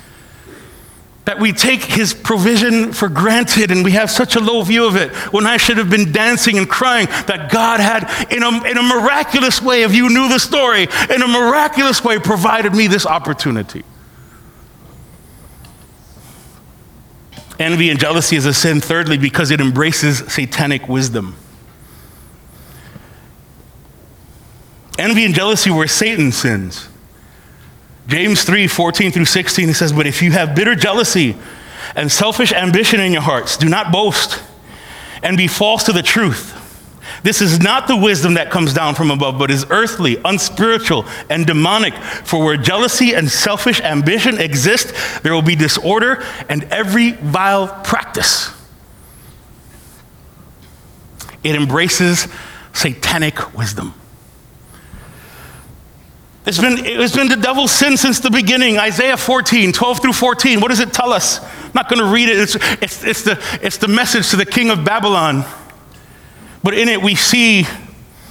[1.24, 4.96] that we take his provision for granted and we have such a low view of
[4.96, 8.76] it when I should have been dancing and crying that God had, in a, in
[8.76, 13.06] a miraculous way, if you knew the story, in a miraculous way provided me this
[13.06, 13.84] opportunity.
[17.58, 21.36] Envy and jealousy is a sin, thirdly, because it embraces satanic wisdom.
[24.98, 26.88] Envy and jealousy were Satan's sins.
[28.06, 31.36] James 3 14 through 16, he says, But if you have bitter jealousy
[31.96, 34.42] and selfish ambition in your hearts, do not boast
[35.22, 36.60] and be false to the truth.
[37.22, 41.46] This is not the wisdom that comes down from above, but is earthly, unspiritual, and
[41.46, 41.94] demonic.
[41.94, 48.50] For where jealousy and selfish ambition exist, there will be disorder and every vile practice.
[51.42, 52.28] It embraces
[52.72, 53.94] satanic wisdom.
[56.46, 58.78] It's been, it's been the devil's sin since the beginning.
[58.78, 60.60] Isaiah 14, 12 through 14.
[60.60, 61.40] What does it tell us?
[61.42, 62.38] I'm not going to read it.
[62.38, 65.44] It's, it's, it's, the, it's the message to the king of Babylon.
[66.62, 67.66] But in it, we see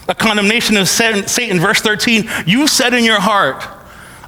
[0.07, 1.59] a condemnation of Satan.
[1.59, 3.63] Verse 13 You said in your heart,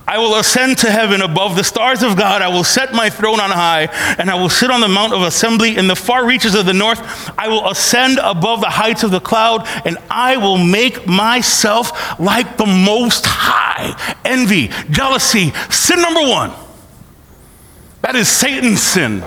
[0.07, 2.43] I will ascend to heaven above the stars of God.
[2.43, 3.87] I will set my throne on high,
[4.19, 6.73] and I will sit on the mount of assembly in the far reaches of the
[6.73, 7.01] north.
[7.39, 12.57] I will ascend above the heights of the cloud, and I will make myself like
[12.57, 14.15] the Most High.
[14.23, 16.53] Envy, jealousy, sin number one.
[18.01, 19.23] That is Satan's sin.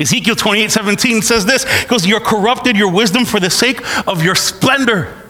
[0.00, 4.34] Ezekiel 28 17 says this because You're corrupted your wisdom for the sake of your
[4.34, 5.25] splendor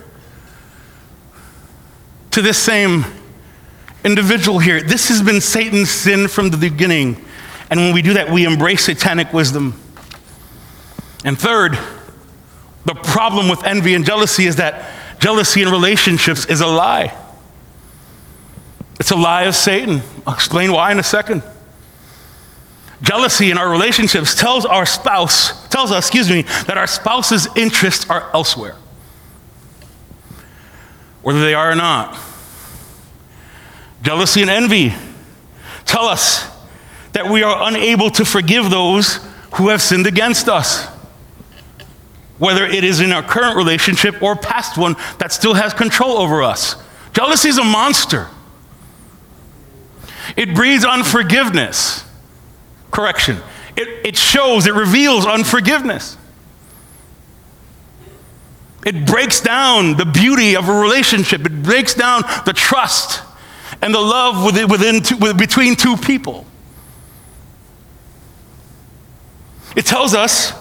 [2.36, 3.02] to this same
[4.04, 4.82] individual here.
[4.82, 7.24] This has been Satan's sin from the beginning.
[7.70, 9.80] And when we do that, we embrace satanic wisdom.
[11.24, 11.78] And third,
[12.84, 17.16] the problem with envy and jealousy is that jealousy in relationships is a lie.
[19.00, 20.02] It's a lie of Satan.
[20.26, 21.42] I'll explain why in a second.
[23.00, 28.10] Jealousy in our relationships tells our spouse, tells us, excuse me, that our spouse's interests
[28.10, 28.76] are elsewhere
[31.22, 32.18] whether they are or not.
[34.02, 34.94] Jealousy and envy
[35.84, 36.48] tell us
[37.12, 39.18] that we are unable to forgive those
[39.54, 40.86] who have sinned against us.
[42.38, 46.42] Whether it is in our current relationship or past one that still has control over
[46.42, 46.76] us.
[47.14, 48.28] Jealousy is a monster.
[50.36, 52.04] It breeds unforgiveness.
[52.90, 53.38] Correction.
[53.76, 56.18] It, it shows, it reveals unforgiveness.
[58.86, 61.44] It breaks down the beauty of a relationship.
[61.44, 63.20] It breaks down the trust
[63.82, 66.46] and the love within, within two, between two people.
[69.74, 70.52] It tells us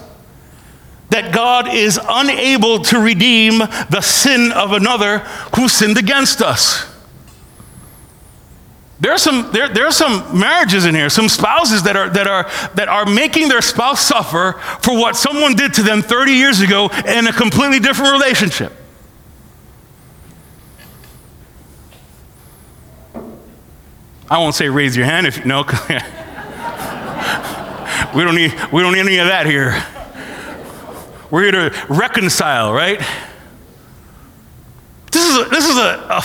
[1.11, 5.19] that God is unable to redeem the sin of another
[5.55, 6.94] who sinned against us.
[8.99, 12.27] There are some, there, there are some marriages in here, some spouses that are, that,
[12.27, 12.43] are,
[12.75, 16.89] that are making their spouse suffer for what someone did to them 30 years ago
[17.05, 18.71] in a completely different relationship.
[24.29, 25.63] I won't say raise your hand if you know.
[28.15, 29.83] we, don't need, we don't need any of that here.
[31.29, 32.99] We're here to reconcile, right?
[35.11, 36.23] This is a, this is a, a,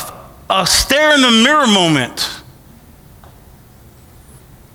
[0.60, 2.39] a stare in the mirror moment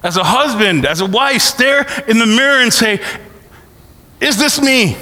[0.06, 3.02] as a husband, as a wife, stare in the mirror and say,
[4.22, 4.96] Is this me?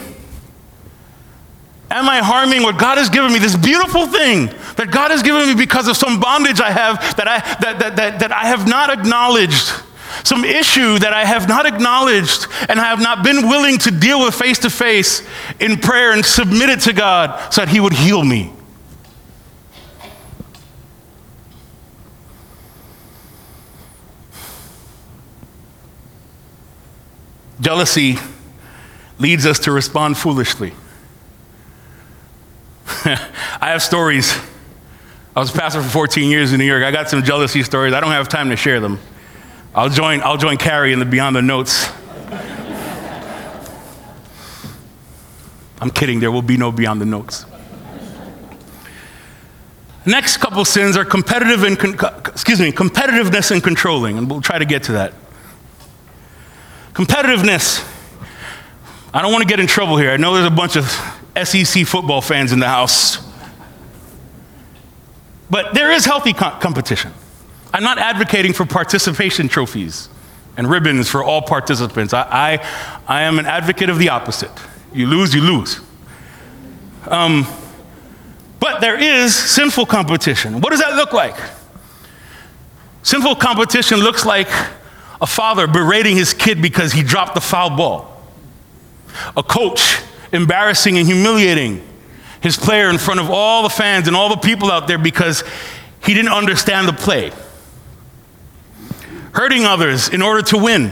[1.92, 3.38] Am I harming what God has given me?
[3.38, 4.46] This beautiful thing
[4.78, 7.96] that God has given me because of some bondage I have that I, that, that,
[7.98, 9.74] that, that I have not acknowledged,
[10.24, 14.24] some issue that I have not acknowledged and I have not been willing to deal
[14.24, 15.22] with face to face
[15.60, 18.54] in prayer and submit it to God so that He would heal me.
[27.64, 28.18] Jealousy
[29.20, 30.74] leads us to respond foolishly.
[33.06, 34.38] I have stories.
[35.34, 36.84] I was a pastor for 14 years in New York.
[36.84, 37.94] I got some jealousy stories.
[37.94, 39.00] I don't have time to share them.
[39.74, 41.90] I'll join, I'll join Carrie in the Beyond the Notes.
[45.80, 47.46] I'm kidding, there will be no Beyond the Notes.
[50.06, 51.96] Next couple sins are competitive and con-
[52.28, 55.14] excuse me, competitiveness and controlling, and we'll try to get to that.
[56.94, 57.90] Competitiveness.
[59.14, 60.12] I don't want to get in trouble here.
[60.12, 60.86] I know there's a bunch of
[61.48, 63.18] SEC football fans in the house.
[65.50, 67.14] But there is healthy co- competition.
[67.74, 70.10] I'm not advocating for participation trophies
[70.56, 72.14] and ribbons for all participants.
[72.14, 72.68] I, I,
[73.08, 74.52] I am an advocate of the opposite.
[74.94, 75.82] You lose, you lose.
[77.08, 77.48] Um,
[78.60, 80.62] but there is sinful competition.
[80.62, 81.36] What does that look like?
[83.02, 84.48] Sinful competition looks like
[85.24, 88.22] a father berating his kid because he dropped the foul ball,
[89.38, 90.02] a coach
[90.34, 91.82] embarrassing and humiliating
[92.42, 95.46] his player in front of all the fans and all the people out there because
[96.04, 97.32] he didn't understand the play.
[99.32, 100.92] Hurting others in order to win.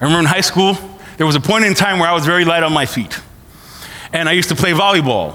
[0.00, 0.78] I remember in high school,
[1.18, 3.20] there was a point in time where I was very light on my feet.
[4.14, 5.34] And I used to play volleyball.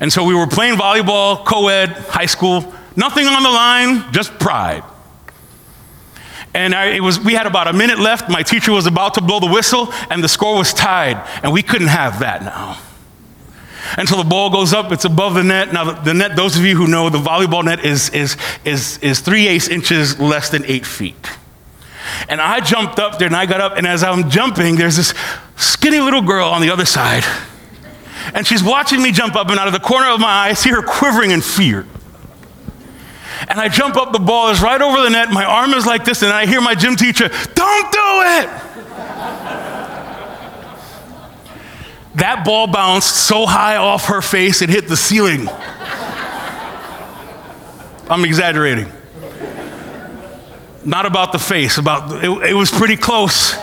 [0.00, 4.38] And so we were playing volleyball, co ed, high school, nothing on the line, just
[4.38, 4.84] pride.
[6.54, 8.30] And I, it was, we had about a minute left.
[8.30, 11.16] My teacher was about to blow the whistle, and the score was tied.
[11.42, 12.78] And we couldn't have that now.
[13.98, 15.72] Until the ball goes up, it's above the net.
[15.72, 18.98] Now, the, the net, those of you who know, the volleyball net is, is, is,
[18.98, 21.28] is three eighths inches less than eight feet.
[22.28, 25.12] And I jumped up there and I got up, and as I'm jumping, there's this
[25.56, 27.24] skinny little girl on the other side.
[28.32, 30.52] And she's watching me jump up, and out of the corner of my eye, I
[30.54, 31.86] see her quivering in fear.
[33.48, 36.04] And I jump up, the ball is right over the net, my arm is like
[36.04, 38.48] this, and I hear my gym teacher, Don't do it!
[42.16, 45.48] that ball bounced so high off her face it hit the ceiling.
[48.08, 48.90] I'm exaggerating.
[50.84, 53.54] Not about the face, about it, it was pretty close.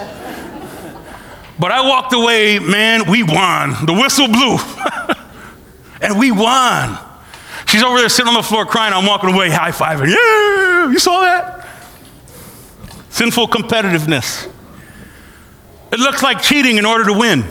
[1.60, 3.86] But I walked away, man, we won.
[3.86, 4.58] The whistle blew.
[6.02, 6.98] and we won.
[7.72, 8.94] She's over there sitting on the floor crying.
[8.94, 10.08] I'm walking away, high fiving.
[10.10, 11.66] Yeah, you saw that?
[13.10, 14.52] Sinful competitiveness.
[15.94, 17.46] It looks like cheating in order to win.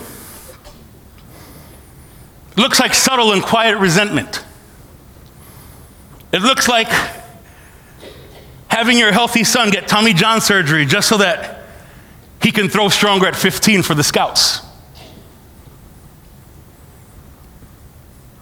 [2.50, 4.44] It looks like subtle and quiet resentment.
[6.32, 6.88] It looks like
[8.68, 11.62] having your healthy son get Tommy John surgery just so that
[12.42, 14.60] he can throw stronger at 15 for the scouts.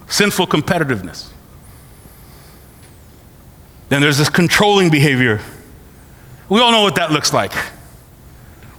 [0.09, 1.31] Sinful competitiveness.
[3.89, 5.41] Then there's this controlling behavior.
[6.47, 7.51] We all know what that looks like.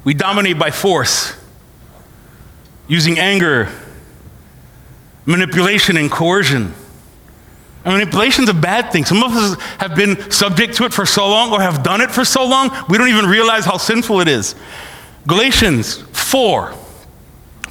[0.02, 1.36] We dominate by force,
[2.88, 3.68] using anger,
[5.26, 6.74] manipulation, and coercion.
[7.84, 9.04] And manipulation is a bad thing.
[9.04, 12.10] Some of us have been subject to it for so long or have done it
[12.10, 14.54] for so long, we don't even realize how sinful it is.
[15.26, 16.74] Galatians 4.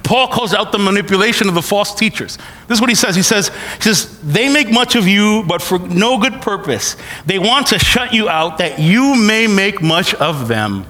[0.09, 2.39] Paul calls out the manipulation of the false teachers.
[2.67, 3.15] This is what he says.
[3.15, 6.95] He says, he says, they make much of you, but for no good purpose.
[7.27, 10.87] They want to shut you out that you may make much of them.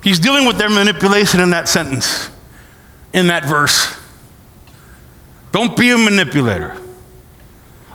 [0.00, 2.30] He's dealing with their manipulation in that sentence,
[3.12, 3.98] in that verse.
[5.50, 6.80] Don't be a manipulator.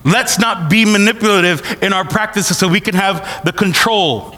[0.04, 4.32] Let's not be manipulative in our practices so we can have the control.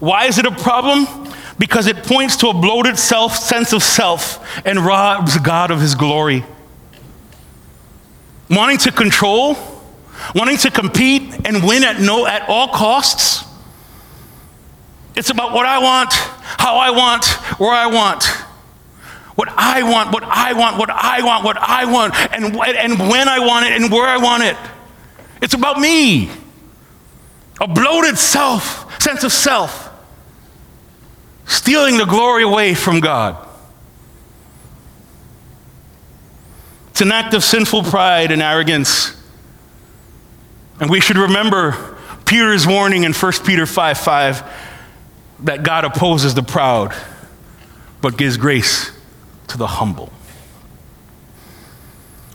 [0.00, 1.28] Why is it a problem?
[1.58, 5.94] Because it points to a bloated self sense of self and robs God of his
[5.94, 6.44] glory.
[8.48, 9.56] Wanting to control,
[10.34, 13.44] wanting to compete and win at no at all costs.
[15.16, 17.26] It's about what I want, how I want,
[17.58, 18.24] where I want.
[19.34, 23.28] What I want, what I want, what I want, what I want, and, and when
[23.28, 24.56] I want it and where I want it.
[25.40, 26.28] It's about me.
[27.60, 29.87] A bloated self, sense of self,
[31.48, 33.44] stealing the glory away from God.
[36.90, 39.16] It's an act of sinful pride and arrogance.
[40.80, 44.42] And we should remember Peter's warning in 1 Peter 5 5
[45.40, 46.94] that God opposes the proud,
[48.00, 48.92] but gives grace
[49.48, 50.12] to the humble.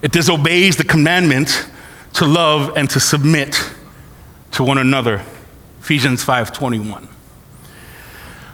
[0.02, 1.70] It disobeys the commandment
[2.14, 3.72] to love and to submit
[4.52, 5.22] to one another.
[5.82, 7.08] Ephesians 5:21.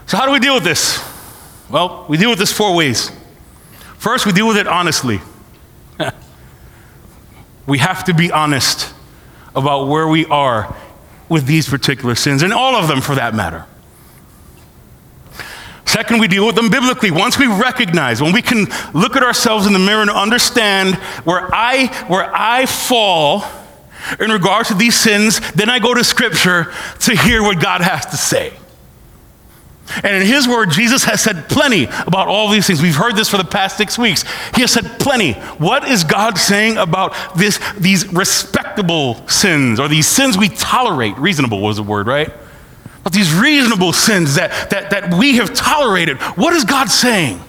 [0.09, 1.07] So how do we deal with this?
[1.69, 3.11] Well, we deal with this four ways.
[3.99, 5.21] First, we deal with it honestly.
[7.67, 8.91] we have to be honest
[9.55, 10.75] about where we are
[11.29, 13.67] with these particular sins, and all of them for that matter.
[15.85, 17.11] Second, we deal with them biblically.
[17.11, 21.53] Once we recognize, when we can look at ourselves in the mirror and understand where
[21.53, 23.43] I, where I fall
[24.19, 28.07] in regard to these sins, then I go to Scripture to hear what God has
[28.07, 28.58] to say.
[30.03, 32.81] And in His Word, Jesus has said plenty about all these things.
[32.81, 34.23] We've heard this for the past six weeks.
[34.55, 35.33] He has said plenty.
[35.33, 41.17] What is God saying about this, these respectable sins or these sins we tolerate?
[41.17, 42.31] Reasonable was the word, right?
[43.03, 47.41] But these reasonable sins that, that, that we have tolerated, what is God saying?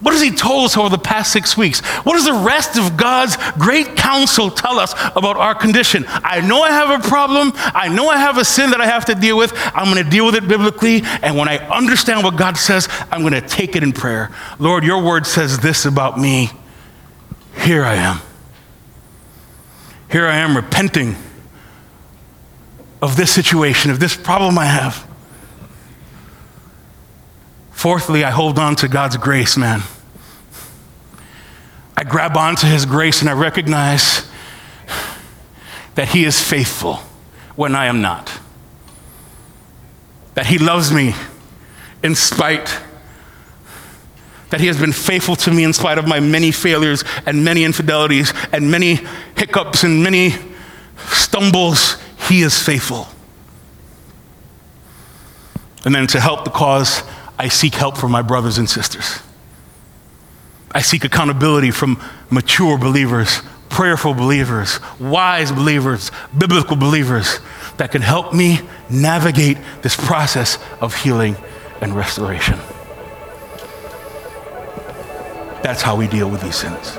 [0.00, 1.80] What has He told us over the past six weeks?
[2.04, 6.04] What does the rest of God's great counsel tell us about our condition?
[6.08, 7.52] I know I have a problem.
[7.54, 9.52] I know I have a sin that I have to deal with.
[9.74, 11.02] I'm going to deal with it biblically.
[11.22, 14.30] And when I understand what God says, I'm going to take it in prayer.
[14.58, 16.50] Lord, your word says this about me.
[17.56, 18.20] Here I am.
[20.10, 21.14] Here I am repenting
[23.02, 25.09] of this situation, of this problem I have.
[27.80, 29.80] Fourthly, I hold on to God's grace, man.
[31.96, 34.30] I grab onto His grace and I recognize
[35.94, 36.96] that He is faithful
[37.56, 38.38] when I am not.
[40.34, 41.14] That He loves me
[42.02, 42.68] in spite,
[44.50, 47.64] that He has been faithful to me in spite of my many failures and many
[47.64, 48.98] infidelities and many
[49.38, 50.34] hiccups and many
[51.08, 51.96] stumbles.
[52.28, 53.08] He is faithful.
[55.86, 57.02] And then to help the cause,
[57.40, 59.20] I seek help from my brothers and sisters.
[60.72, 67.38] I seek accountability from mature believers, prayerful believers, wise believers, biblical believers
[67.78, 68.60] that can help me
[68.90, 71.34] navigate this process of healing
[71.80, 72.58] and restoration.
[75.62, 76.96] That's how we deal with these sins.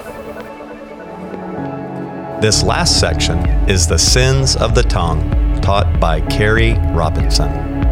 [2.41, 3.37] This last section
[3.69, 7.90] is the sins of the tongue, taught by Carrie Robinson.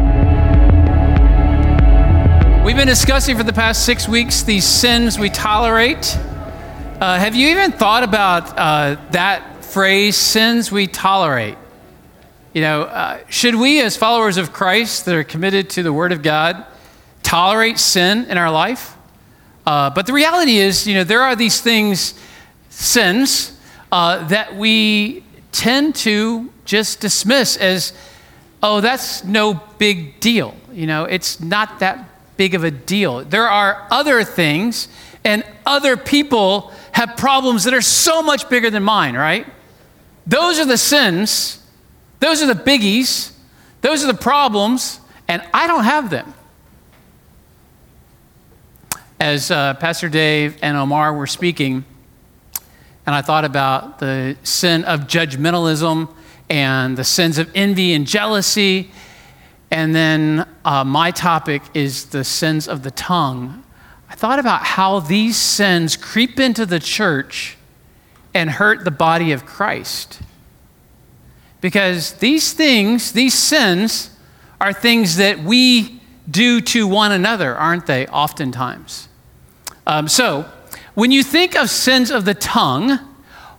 [2.70, 6.16] We've been discussing for the past six weeks these sins we tolerate.
[6.16, 11.58] Uh, have you even thought about uh, that phrase, sins we tolerate?
[12.52, 16.12] You know, uh, should we, as followers of Christ that are committed to the Word
[16.12, 16.64] of God,
[17.24, 18.96] tolerate sin in our life?
[19.66, 22.14] Uh, but the reality is, you know, there are these things,
[22.68, 23.58] sins,
[23.90, 27.92] uh, that we tend to just dismiss as,
[28.62, 30.54] oh, that's no big deal.
[30.72, 32.06] You know, it's not that
[32.40, 33.22] big of a deal.
[33.22, 34.88] There are other things,
[35.24, 39.46] and other people have problems that are so much bigger than mine, right?
[40.26, 41.62] Those are the sins,
[42.18, 43.32] those are the biggies,
[43.82, 46.32] those are the problems, and I don't have them.
[49.20, 51.84] As uh, Pastor Dave and Omar were speaking,
[53.04, 56.08] and I thought about the sin of judgmentalism
[56.48, 58.90] and the sins of envy and jealousy
[59.70, 63.62] and then uh, my topic is the sins of the tongue.
[64.08, 67.56] I thought about how these sins creep into the church
[68.34, 70.20] and hurt the body of Christ.
[71.60, 74.10] Because these things, these sins,
[74.60, 79.08] are things that we do to one another, aren't they, oftentimes?
[79.86, 80.50] Um, so,
[80.94, 82.98] when you think of sins of the tongue,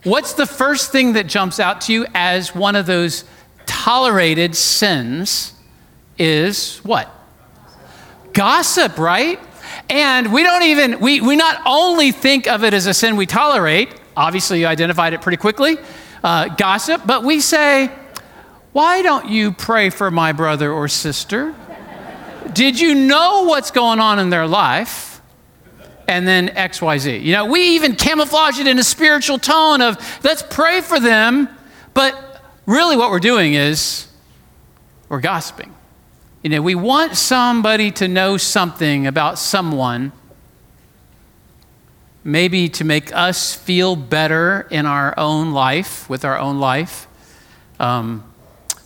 [0.03, 3.23] what's the first thing that jumps out to you as one of those
[3.65, 5.53] tolerated sins
[6.21, 7.09] is what?
[8.33, 9.39] Gossip, right?
[9.89, 13.25] And we don't even, we, we not only think of it as a sin we
[13.25, 15.77] tolerate, obviously you identified it pretty quickly,
[16.23, 17.87] uh, gossip, but we say,
[18.71, 21.55] why don't you pray for my brother or sister?
[22.53, 25.21] Did you know what's going on in their life?
[26.07, 27.23] And then XYZ.
[27.23, 31.49] You know, we even camouflage it in a spiritual tone of let's pray for them,
[31.93, 34.07] but really what we're doing is
[35.09, 35.73] we're gossiping.
[36.43, 40.11] You know, we want somebody to know something about someone,
[42.23, 47.07] maybe to make us feel better in our own life, with our own life.
[47.79, 48.23] Um,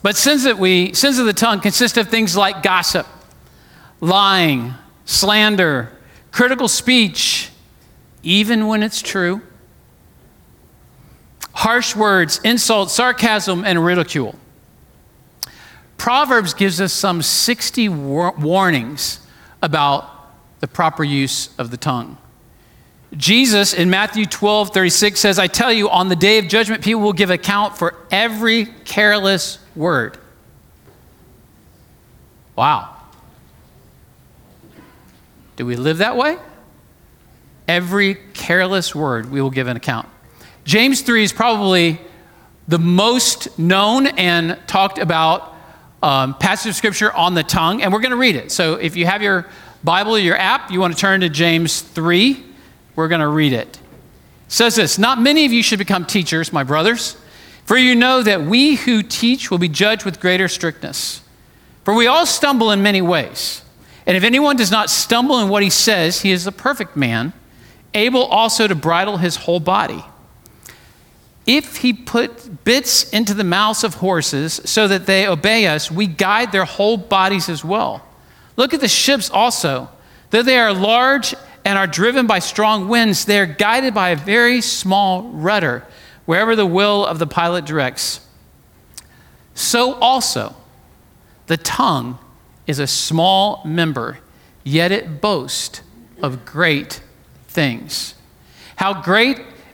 [0.03, 3.07] but sins that we sins of the tongue consist of things like gossip,
[4.01, 4.73] lying,
[5.05, 5.91] slander,
[6.31, 7.51] critical speech,
[8.21, 9.41] even when it's true,
[11.53, 14.35] harsh words, insults, sarcasm, and ridicule.
[15.97, 19.25] Proverbs gives us some 60 war- warnings
[19.61, 20.09] about
[20.59, 22.17] the proper use of the tongue.
[23.15, 27.01] Jesus in Matthew 12, 36 says, I tell you, on the day of judgment, people
[27.01, 30.17] will give account for every careless word.
[32.55, 32.95] Wow.
[35.55, 36.37] Do we live that way?
[37.67, 40.09] Every careless word we will give an account.
[40.65, 42.01] James 3 is probably
[42.67, 45.54] the most known and talked about
[46.05, 48.51] um, passage of scripture on the tongue, and we're going to read it.
[48.51, 49.47] So if you have your
[49.83, 52.43] Bible or your app, you want to turn to James 3.
[52.95, 53.67] We're going to read it.
[53.67, 53.79] it.
[54.47, 57.17] Says this Not many of you should become teachers, my brothers,
[57.65, 61.21] for you know that we who teach will be judged with greater strictness.
[61.83, 63.63] For we all stumble in many ways.
[64.05, 67.33] And if anyone does not stumble in what he says, he is a perfect man,
[67.95, 70.03] able also to bridle his whole body.
[71.45, 76.07] If he put bits into the mouths of horses so that they obey us, we
[76.07, 78.05] guide their whole bodies as well.
[78.57, 79.89] Look at the ships also.
[80.31, 84.15] Though they are large and are driven by strong winds, they are guided by a
[84.15, 85.85] very small rudder,
[86.25, 88.21] wherever the will of the pilot directs.
[89.53, 90.55] So also,
[91.47, 92.17] the tongue
[92.65, 94.17] is a small member,
[94.63, 95.81] yet it boasts
[96.21, 97.01] of great
[97.47, 98.15] things.
[98.77, 99.39] How great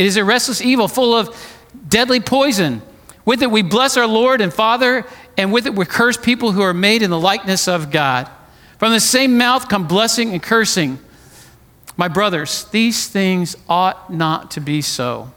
[0.00, 1.36] It is a restless evil full of
[1.86, 2.80] deadly poison.
[3.26, 5.04] With it we bless our Lord and Father,
[5.36, 8.26] and with it we curse people who are made in the likeness of God.
[8.78, 10.98] From the same mouth come blessing and cursing.
[11.98, 15.34] My brothers, these things ought not to be so.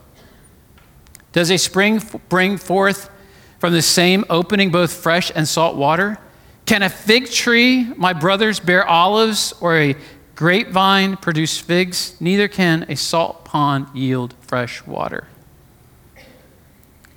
[1.32, 2.00] Does a spring
[2.30, 3.10] bring forth
[3.58, 6.18] from the same opening both fresh and salt water?
[6.64, 9.96] Can a fig tree, my brothers, bear olives, or a
[10.34, 12.16] grapevine produce figs?
[12.20, 15.26] Neither can a salt pond yield fresh water.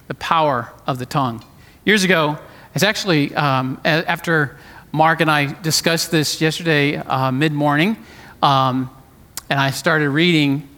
[0.07, 1.43] The power of the tongue.
[1.86, 2.38] Years ago,
[2.76, 4.57] it's actually um, after
[4.91, 7.97] Mark and I discussed this yesterday uh, mid morning,
[8.41, 8.89] um,
[9.49, 10.70] and I started reading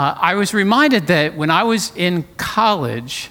[0.00, 3.30] uh, I was reminded that when I was in college,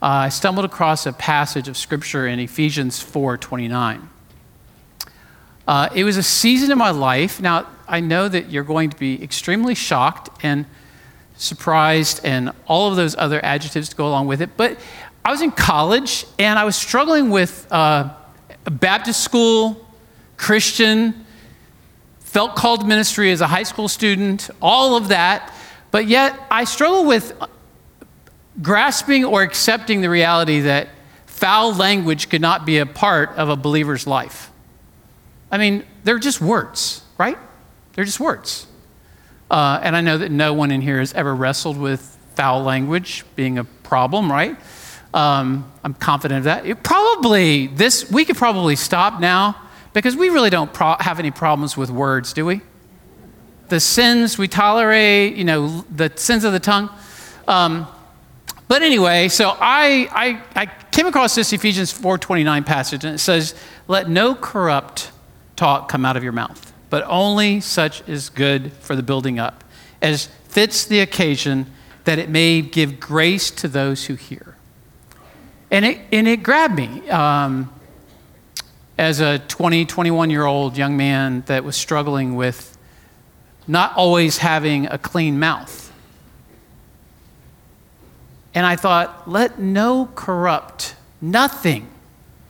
[0.00, 4.08] uh, I stumbled across a passage of scripture in Ephesians 4:29.
[5.66, 7.40] Uh, it was a season in my life.
[7.40, 10.66] Now, I know that you're going to be extremely shocked and
[11.36, 14.78] surprised and all of those other adjectives to go along with it, but
[15.24, 18.10] I was in college and I was struggling with uh,
[18.64, 19.86] Baptist school,
[20.36, 21.24] Christian,
[22.20, 25.52] felt called to ministry as a high school student, all of that.
[25.90, 27.32] But yet, I struggle with
[28.60, 30.88] grasping or accepting the reality that
[31.26, 34.50] foul language could not be a part of a believer's life.
[35.54, 37.38] I mean, they're just words, right?
[37.94, 38.66] They're just words.
[39.50, 42.00] Uh, and I know that no one in here has ever wrestled with
[42.34, 44.56] foul language being a problem, right?
[45.12, 46.66] Um, I'm confident of that.
[46.66, 49.56] It probably, this, we could probably stop now
[49.92, 52.60] because we really don't pro- have any problems with words, do we?
[53.68, 56.90] the sins we tolerate, you know, the sins of the tongue.
[57.48, 57.86] Um,
[58.68, 63.54] but anyway, so I, I, I came across this Ephesians 4.29 passage, and it says,
[63.88, 65.10] let no corrupt
[65.64, 69.64] talk come out of your mouth, but only such is good for the building up,
[70.02, 71.64] as fits the occasion,
[72.04, 74.56] that it may give grace to those who hear.
[75.70, 77.72] And it, and it grabbed me um,
[78.98, 82.76] as a 20, 21 year old young man that was struggling with
[83.66, 85.90] not always having a clean mouth.
[88.52, 91.88] And I thought, let no corrupt, nothing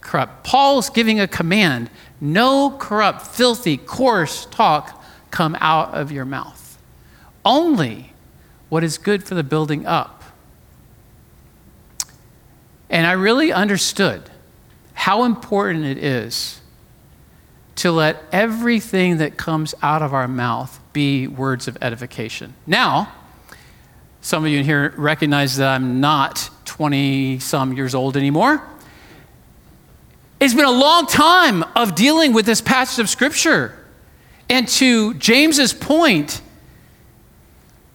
[0.01, 0.43] corrupt.
[0.43, 1.91] Paul's giving a command
[2.25, 6.79] no corrupt, filthy, coarse talk come out of your mouth.
[7.45, 8.15] Only
[8.71, 10.25] what is good for the building up.
[12.89, 14.31] And I really understood
[14.95, 16.61] how important it is
[17.77, 22.55] to let everything that comes out of our mouth be words of edification.
[22.67, 23.13] Now,
[24.23, 28.67] some of you in here recognize that I'm not 20 some years old anymore.
[30.45, 33.75] It's been a long time of dealing with this passage of Scripture.
[34.51, 36.43] And to James's point,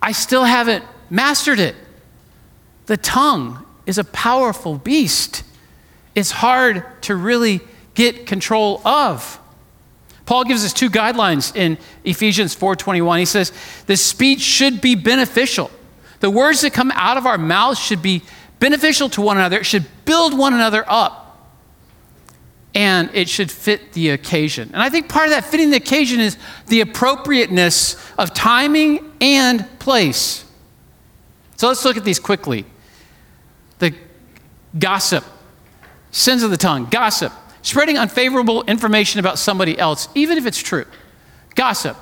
[0.02, 1.76] I still haven't mastered it.
[2.88, 5.43] The tongue is a powerful beast.
[6.16, 7.62] It's hard to really
[7.93, 9.39] get control of.
[10.26, 13.20] Paul gives us two guidelines in Ephesians 4:21.
[13.20, 13.52] He says,
[13.86, 15.70] "The speech should be beneficial.
[16.20, 18.24] The words that come out of our mouths should be
[18.58, 19.60] beneficial to one another.
[19.60, 21.28] It should build one another up.
[22.76, 24.70] And it should fit the occasion.
[24.74, 29.67] And I think part of that fitting the occasion is the appropriateness of timing and
[29.80, 30.45] place.
[31.57, 32.65] So let's look at these quickly.
[33.80, 33.93] The
[34.78, 35.26] gossip,
[36.11, 40.86] sins of the tongue, gossip spreading unfavorable information about somebody else, even if it's true.
[41.55, 41.97] Gossip,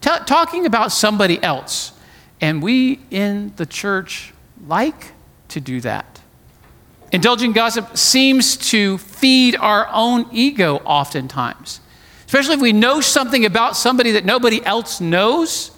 [0.00, 1.92] T- talking about somebody else.
[2.40, 4.32] And we in the church
[4.66, 5.12] like
[5.48, 6.17] to do that.
[7.12, 11.80] Indulging gossip seems to feed our own ego oftentimes,
[12.26, 15.70] especially if we know something about somebody that nobody else knows.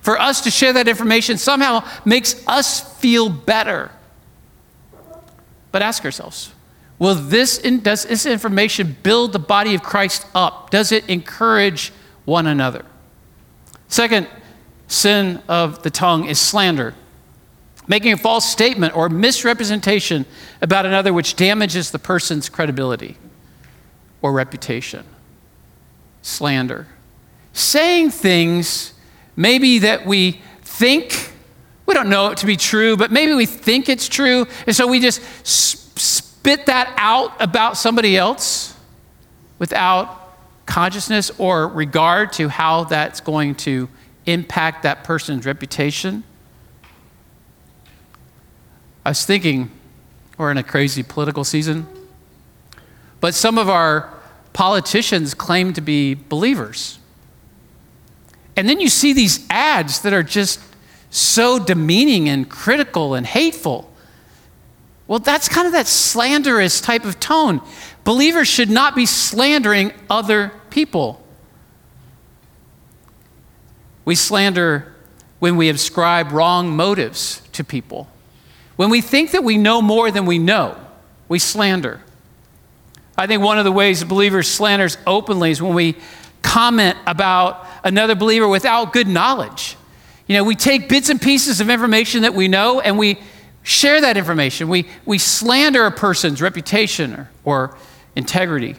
[0.00, 3.90] For us to share that information somehow makes us feel better.
[5.72, 6.52] But ask ourselves
[7.00, 10.70] Will this, does this information build the body of Christ up?
[10.70, 11.92] Does it encourage
[12.26, 12.84] one another?
[13.88, 14.28] Second
[14.86, 16.94] sin of the tongue is slander,
[17.90, 20.24] making a false statement or misrepresentation
[20.62, 23.16] about another which damages the person's credibility
[24.22, 25.04] or reputation.
[26.22, 26.86] Slander.
[27.52, 28.94] Saying things
[29.34, 31.32] maybe that we think,
[31.84, 34.86] we don't know it to be true, but maybe we think it's true, and so
[34.86, 38.76] we just spit that out about somebody else.
[39.60, 40.36] without
[40.66, 43.88] consciousness or regard to how that's going to
[44.26, 46.24] impact that person's reputation.
[49.04, 49.70] I was thinking,
[50.36, 51.86] we're in a crazy political season,
[53.20, 54.12] but some of our
[54.52, 56.98] politicians claim to be believers.
[58.56, 60.60] And then you see these ads that are just
[61.10, 63.92] so demeaning and critical and hateful.
[65.06, 67.60] Well, that's kind of that slanderous type of tone.
[68.04, 71.24] Believers should not be slandering other people.
[74.04, 74.94] We slander
[75.38, 78.08] when we ascribe wrong motives to people.
[78.80, 80.74] When we think that we know more than we know,
[81.28, 82.00] we slander.
[83.14, 85.96] I think one of the ways believers slanders openly is when we
[86.40, 89.76] comment about another believer without good knowledge.
[90.26, 93.18] You know, we take bits and pieces of information that we know and we
[93.62, 94.70] share that information.
[94.70, 97.76] We, we slander a person's reputation or, or
[98.16, 98.76] integrity.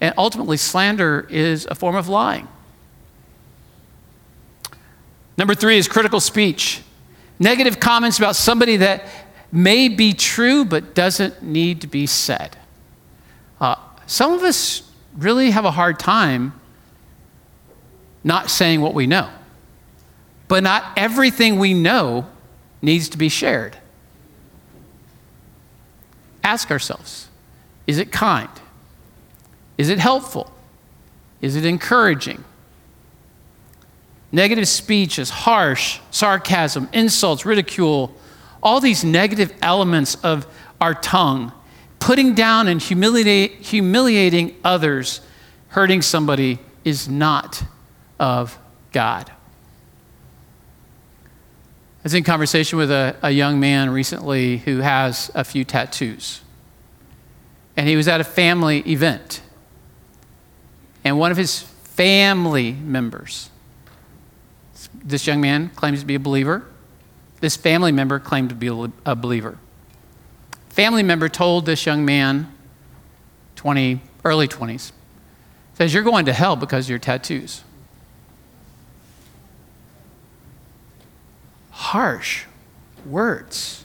[0.00, 2.46] And ultimately, slander is a form of lying.
[5.36, 6.80] Number three is critical speech.
[7.38, 9.04] Negative comments about somebody that
[9.50, 12.56] may be true but doesn't need to be said.
[13.60, 13.76] Uh,
[14.06, 16.52] some of us really have a hard time
[18.24, 19.28] not saying what we know.
[20.48, 22.26] But not everything we know
[22.80, 23.76] needs to be shared.
[26.42, 27.28] Ask ourselves
[27.86, 28.48] is it kind?
[29.76, 30.50] Is it helpful?
[31.42, 32.44] Is it encouraging?
[34.34, 38.12] Negative speech is harsh, sarcasm, insults, ridicule,
[38.64, 40.44] all these negative elements of
[40.80, 41.52] our tongue,
[42.00, 45.20] putting down and humiliating others,
[45.68, 47.62] hurting somebody is not
[48.18, 48.58] of
[48.90, 49.30] God.
[49.30, 49.34] I
[52.02, 56.40] was in conversation with a, a young man recently who has a few tattoos.
[57.76, 59.42] And he was at a family event.
[61.04, 63.50] And one of his family members,
[65.04, 66.64] this young man claims to be a believer.
[67.40, 68.68] This family member claimed to be
[69.04, 69.58] a believer.
[70.70, 72.52] Family member told this young man,
[73.56, 74.92] 20, early 20s,
[75.74, 77.62] says, You're going to hell because of your tattoos.
[81.74, 82.44] harsh
[83.04, 83.84] words.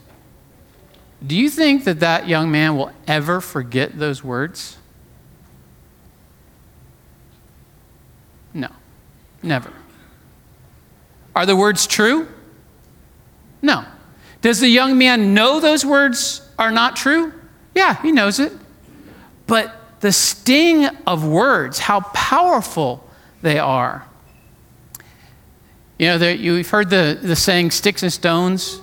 [1.26, 4.78] Do you think that that young man will ever forget those words?
[8.54, 8.70] No,
[9.44, 9.74] never.
[11.40, 12.28] Are the words true?
[13.62, 13.86] No.
[14.42, 17.32] Does the young man know those words are not true?
[17.74, 18.52] Yeah, he knows it.
[19.48, 23.10] But the sting of words, how powerful
[23.42, 24.06] they are.
[25.98, 28.82] You know, there, you've heard the, the saying, sticks and stones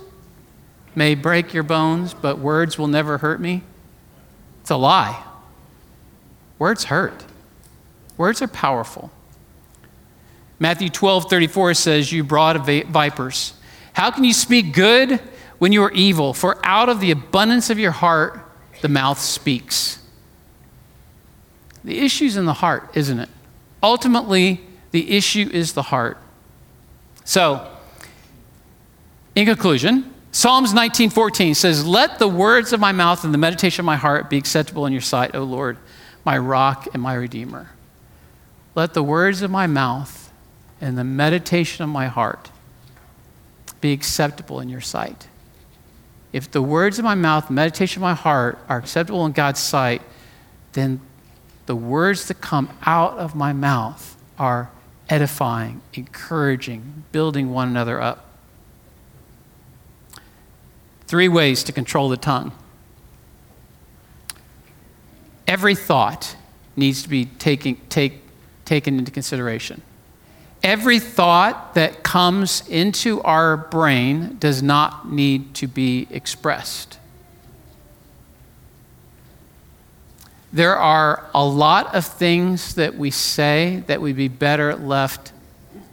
[0.94, 3.64] may break your bones, but words will never hurt me.
[4.62, 5.22] It's a lie.
[6.58, 7.22] Words hurt.
[8.16, 9.10] Words are powerful.
[10.58, 13.54] Matthew 12, 34 says, You brought vipers,
[13.92, 15.20] how can you speak good
[15.58, 16.32] when you are evil?
[16.32, 18.40] For out of the abundance of your heart,
[18.80, 19.98] the mouth speaks.
[21.84, 23.28] The issue's in the heart, isn't it?
[23.82, 26.18] Ultimately, the issue is the heart.
[27.24, 27.70] So,
[29.34, 33.86] in conclusion, Psalms 19:14 says, "Let the words of my mouth and the meditation of
[33.86, 35.78] my heart be acceptable in your sight, O Lord,
[36.24, 37.70] my rock and my redeemer."
[38.74, 40.25] Let the words of my mouth
[40.80, 42.50] and the meditation of my heart
[43.80, 45.28] be acceptable in your sight.
[46.32, 50.02] If the words of my mouth, meditation of my heart are acceptable in God's sight,
[50.72, 51.00] then
[51.66, 54.70] the words that come out of my mouth are
[55.08, 58.24] edifying, encouraging, building one another up.
[61.06, 62.52] Three ways to control the tongue.
[65.46, 66.36] Every thought
[66.74, 68.20] needs to be taking, take,
[68.64, 69.82] taken into consideration.
[70.66, 76.98] Every thought that comes into our brain does not need to be expressed.
[80.56, 85.32] there are a lot of things that we say that would be better left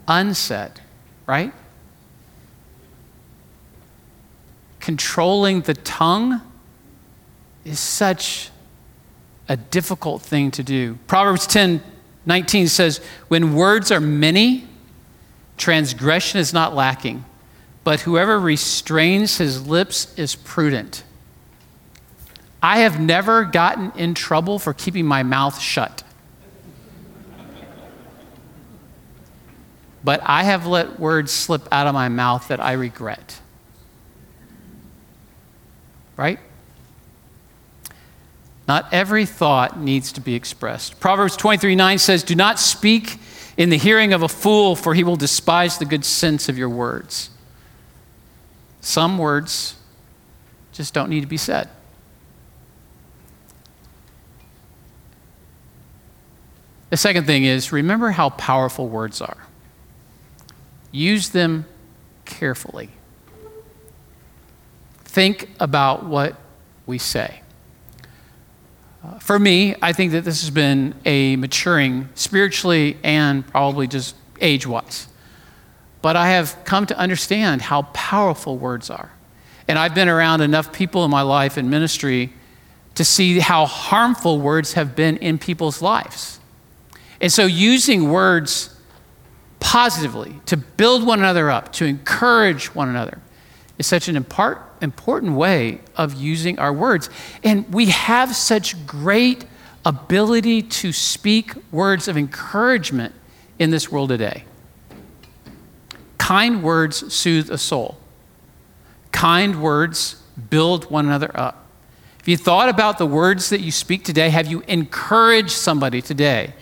[0.08, 0.80] unsaid,
[1.26, 1.52] right?
[4.80, 6.40] Controlling the tongue
[7.66, 8.48] is such
[9.50, 10.98] a difficult thing to do.
[11.06, 11.82] Proverbs 10
[12.26, 14.66] 19 says, When words are many,
[15.56, 17.24] transgression is not lacking,
[17.82, 21.04] but whoever restrains his lips is prudent.
[22.62, 26.02] I have never gotten in trouble for keeping my mouth shut.
[30.02, 33.40] But I have let words slip out of my mouth that I regret.
[36.16, 36.38] Right?
[38.66, 40.98] Not every thought needs to be expressed.
[41.00, 43.18] Proverbs 23 9 says, Do not speak
[43.56, 46.68] in the hearing of a fool, for he will despise the good sense of your
[46.68, 47.30] words.
[48.80, 49.76] Some words
[50.72, 51.68] just don't need to be said.
[56.90, 59.46] The second thing is remember how powerful words are.
[60.92, 61.66] Use them
[62.24, 62.90] carefully.
[65.04, 66.36] Think about what
[66.86, 67.43] we say.
[69.20, 74.66] For me, I think that this has been a maturing spiritually and probably just age
[74.66, 75.08] wise.
[76.02, 79.10] But I have come to understand how powerful words are.
[79.66, 82.32] And I've been around enough people in my life and ministry
[82.94, 86.38] to see how harmful words have been in people's lives.
[87.20, 88.76] And so, using words
[89.60, 93.18] positively to build one another up, to encourage one another,
[93.78, 97.10] is such an important way of using our words.
[97.42, 99.44] And we have such great
[99.84, 103.14] ability to speak words of encouragement
[103.58, 104.44] in this world today.
[106.18, 107.98] Kind words soothe a soul.
[109.12, 111.66] Kind words build one another up.
[112.20, 116.54] If you thought about the words that you speak today, have you encouraged somebody today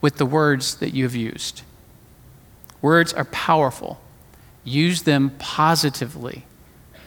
[0.00, 1.62] with the words that you have used?
[2.82, 4.00] Words are powerful.
[4.62, 6.44] Use them positively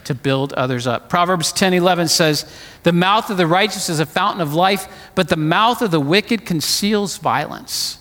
[0.09, 1.07] to build others up.
[1.07, 2.51] Proverbs 10 11 says,
[2.81, 5.99] The mouth of the righteous is a fountain of life, but the mouth of the
[5.99, 7.99] wicked conceals violence.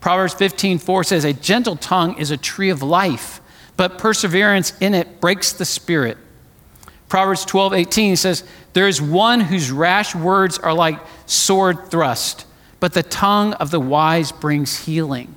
[0.00, 3.40] Proverbs 15 4 says, A gentle tongue is a tree of life,
[3.76, 6.18] but perseverance in it breaks the spirit.
[7.08, 12.46] Proverbs 12 18 says, There is one whose rash words are like sword thrust,
[12.78, 15.34] but the tongue of the wise brings healing.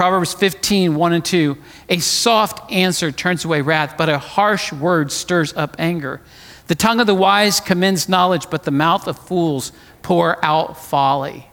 [0.00, 1.58] Proverbs 15, 1 and 2.
[1.90, 6.22] A soft answer turns away wrath, but a harsh word stirs up anger.
[6.68, 11.50] The tongue of the wise commends knowledge, but the mouth of fools pour out folly.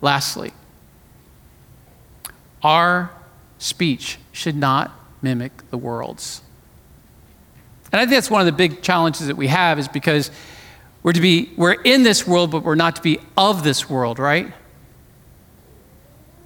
[0.00, 0.50] Lastly,
[2.60, 3.12] our
[3.58, 4.90] speech should not
[5.22, 6.42] mimic the world's.
[7.92, 10.32] And I think that's one of the big challenges that we have is because
[11.04, 14.18] we're to be we're in this world but we're not to be of this world,
[14.18, 14.52] right?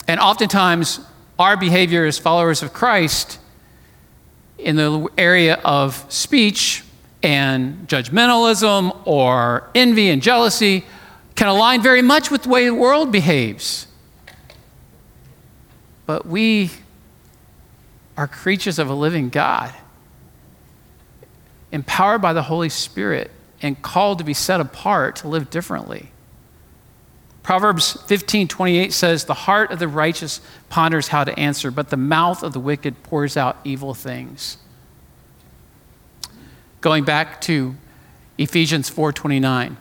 [0.08, 1.00] And oftentimes,
[1.38, 3.38] our behavior as followers of Christ
[4.56, 6.82] in the area of speech
[7.22, 10.84] and judgmentalism or envy and jealousy
[11.34, 13.86] can align very much with the way the world behaves.
[16.06, 16.70] But we
[18.16, 19.72] are creatures of a living God,
[21.70, 23.30] empowered by the Holy Spirit
[23.60, 26.10] and called to be set apart to live differently.
[27.48, 31.96] Proverbs 15, 28 says, The heart of the righteous ponders how to answer, but the
[31.96, 34.58] mouth of the wicked pours out evil things.
[36.82, 37.74] Going back to
[38.36, 39.78] Ephesians 4:29.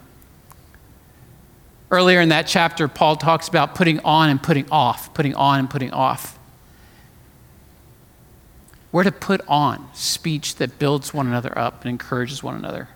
[1.91, 5.69] Earlier in that chapter, Paul talks about putting on and putting off, putting on and
[5.69, 6.39] putting off.
[8.93, 12.87] We're to put on speech that builds one another up and encourages one another.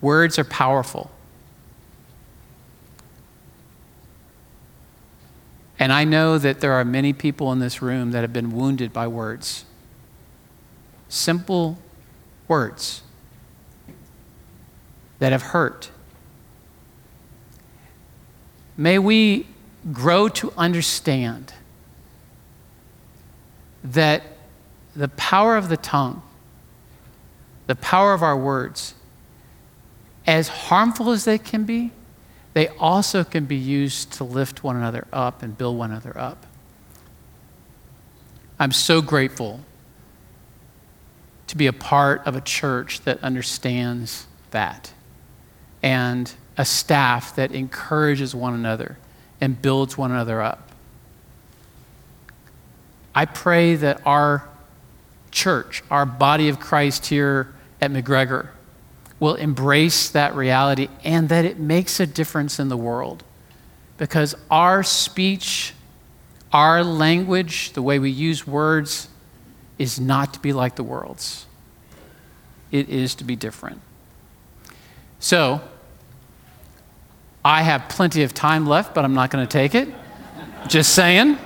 [0.00, 1.10] Words are powerful.
[5.78, 8.92] And I know that there are many people in this room that have been wounded
[8.92, 9.64] by words.
[11.08, 11.78] Simple
[12.48, 13.02] words
[15.18, 15.90] that have hurt.
[18.76, 19.46] May we
[19.92, 21.54] grow to understand
[23.82, 24.22] that
[24.94, 26.22] the power of the tongue,
[27.66, 28.94] the power of our words,
[30.26, 31.92] as harmful as they can be,
[32.52, 36.46] they also can be used to lift one another up and build one another up.
[38.58, 39.60] I'm so grateful
[41.46, 44.92] to be a part of a church that understands that
[45.82, 48.98] and a staff that encourages one another
[49.40, 50.70] and builds one another up.
[53.14, 54.46] I pray that our
[55.30, 58.48] church, our body of Christ here at McGregor,
[59.20, 63.22] will embrace that reality and that it makes a difference in the world.
[63.98, 65.74] Because our speech,
[66.52, 69.08] our language, the way we use words,
[69.78, 71.46] is not to be like the world's.
[72.72, 73.82] It is to be different.
[75.18, 75.60] So,
[77.44, 79.88] I have plenty of time left, but I'm not going to take it.
[80.66, 81.38] Just saying.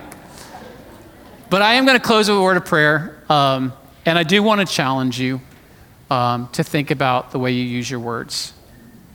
[1.51, 3.21] But I am going to close with a word of prayer.
[3.29, 3.73] Um,
[4.07, 5.41] and I do want to challenge you
[6.15, 8.53] um, to think about the way you use your words.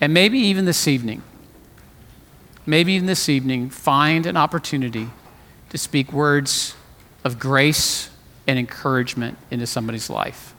[0.02, 1.24] And maybe even this evening,
[2.66, 5.10] maybe even this evening, find an opportunity
[5.70, 6.76] to speak words
[7.24, 8.10] of grace
[8.48, 10.54] and encouragement into somebody's life.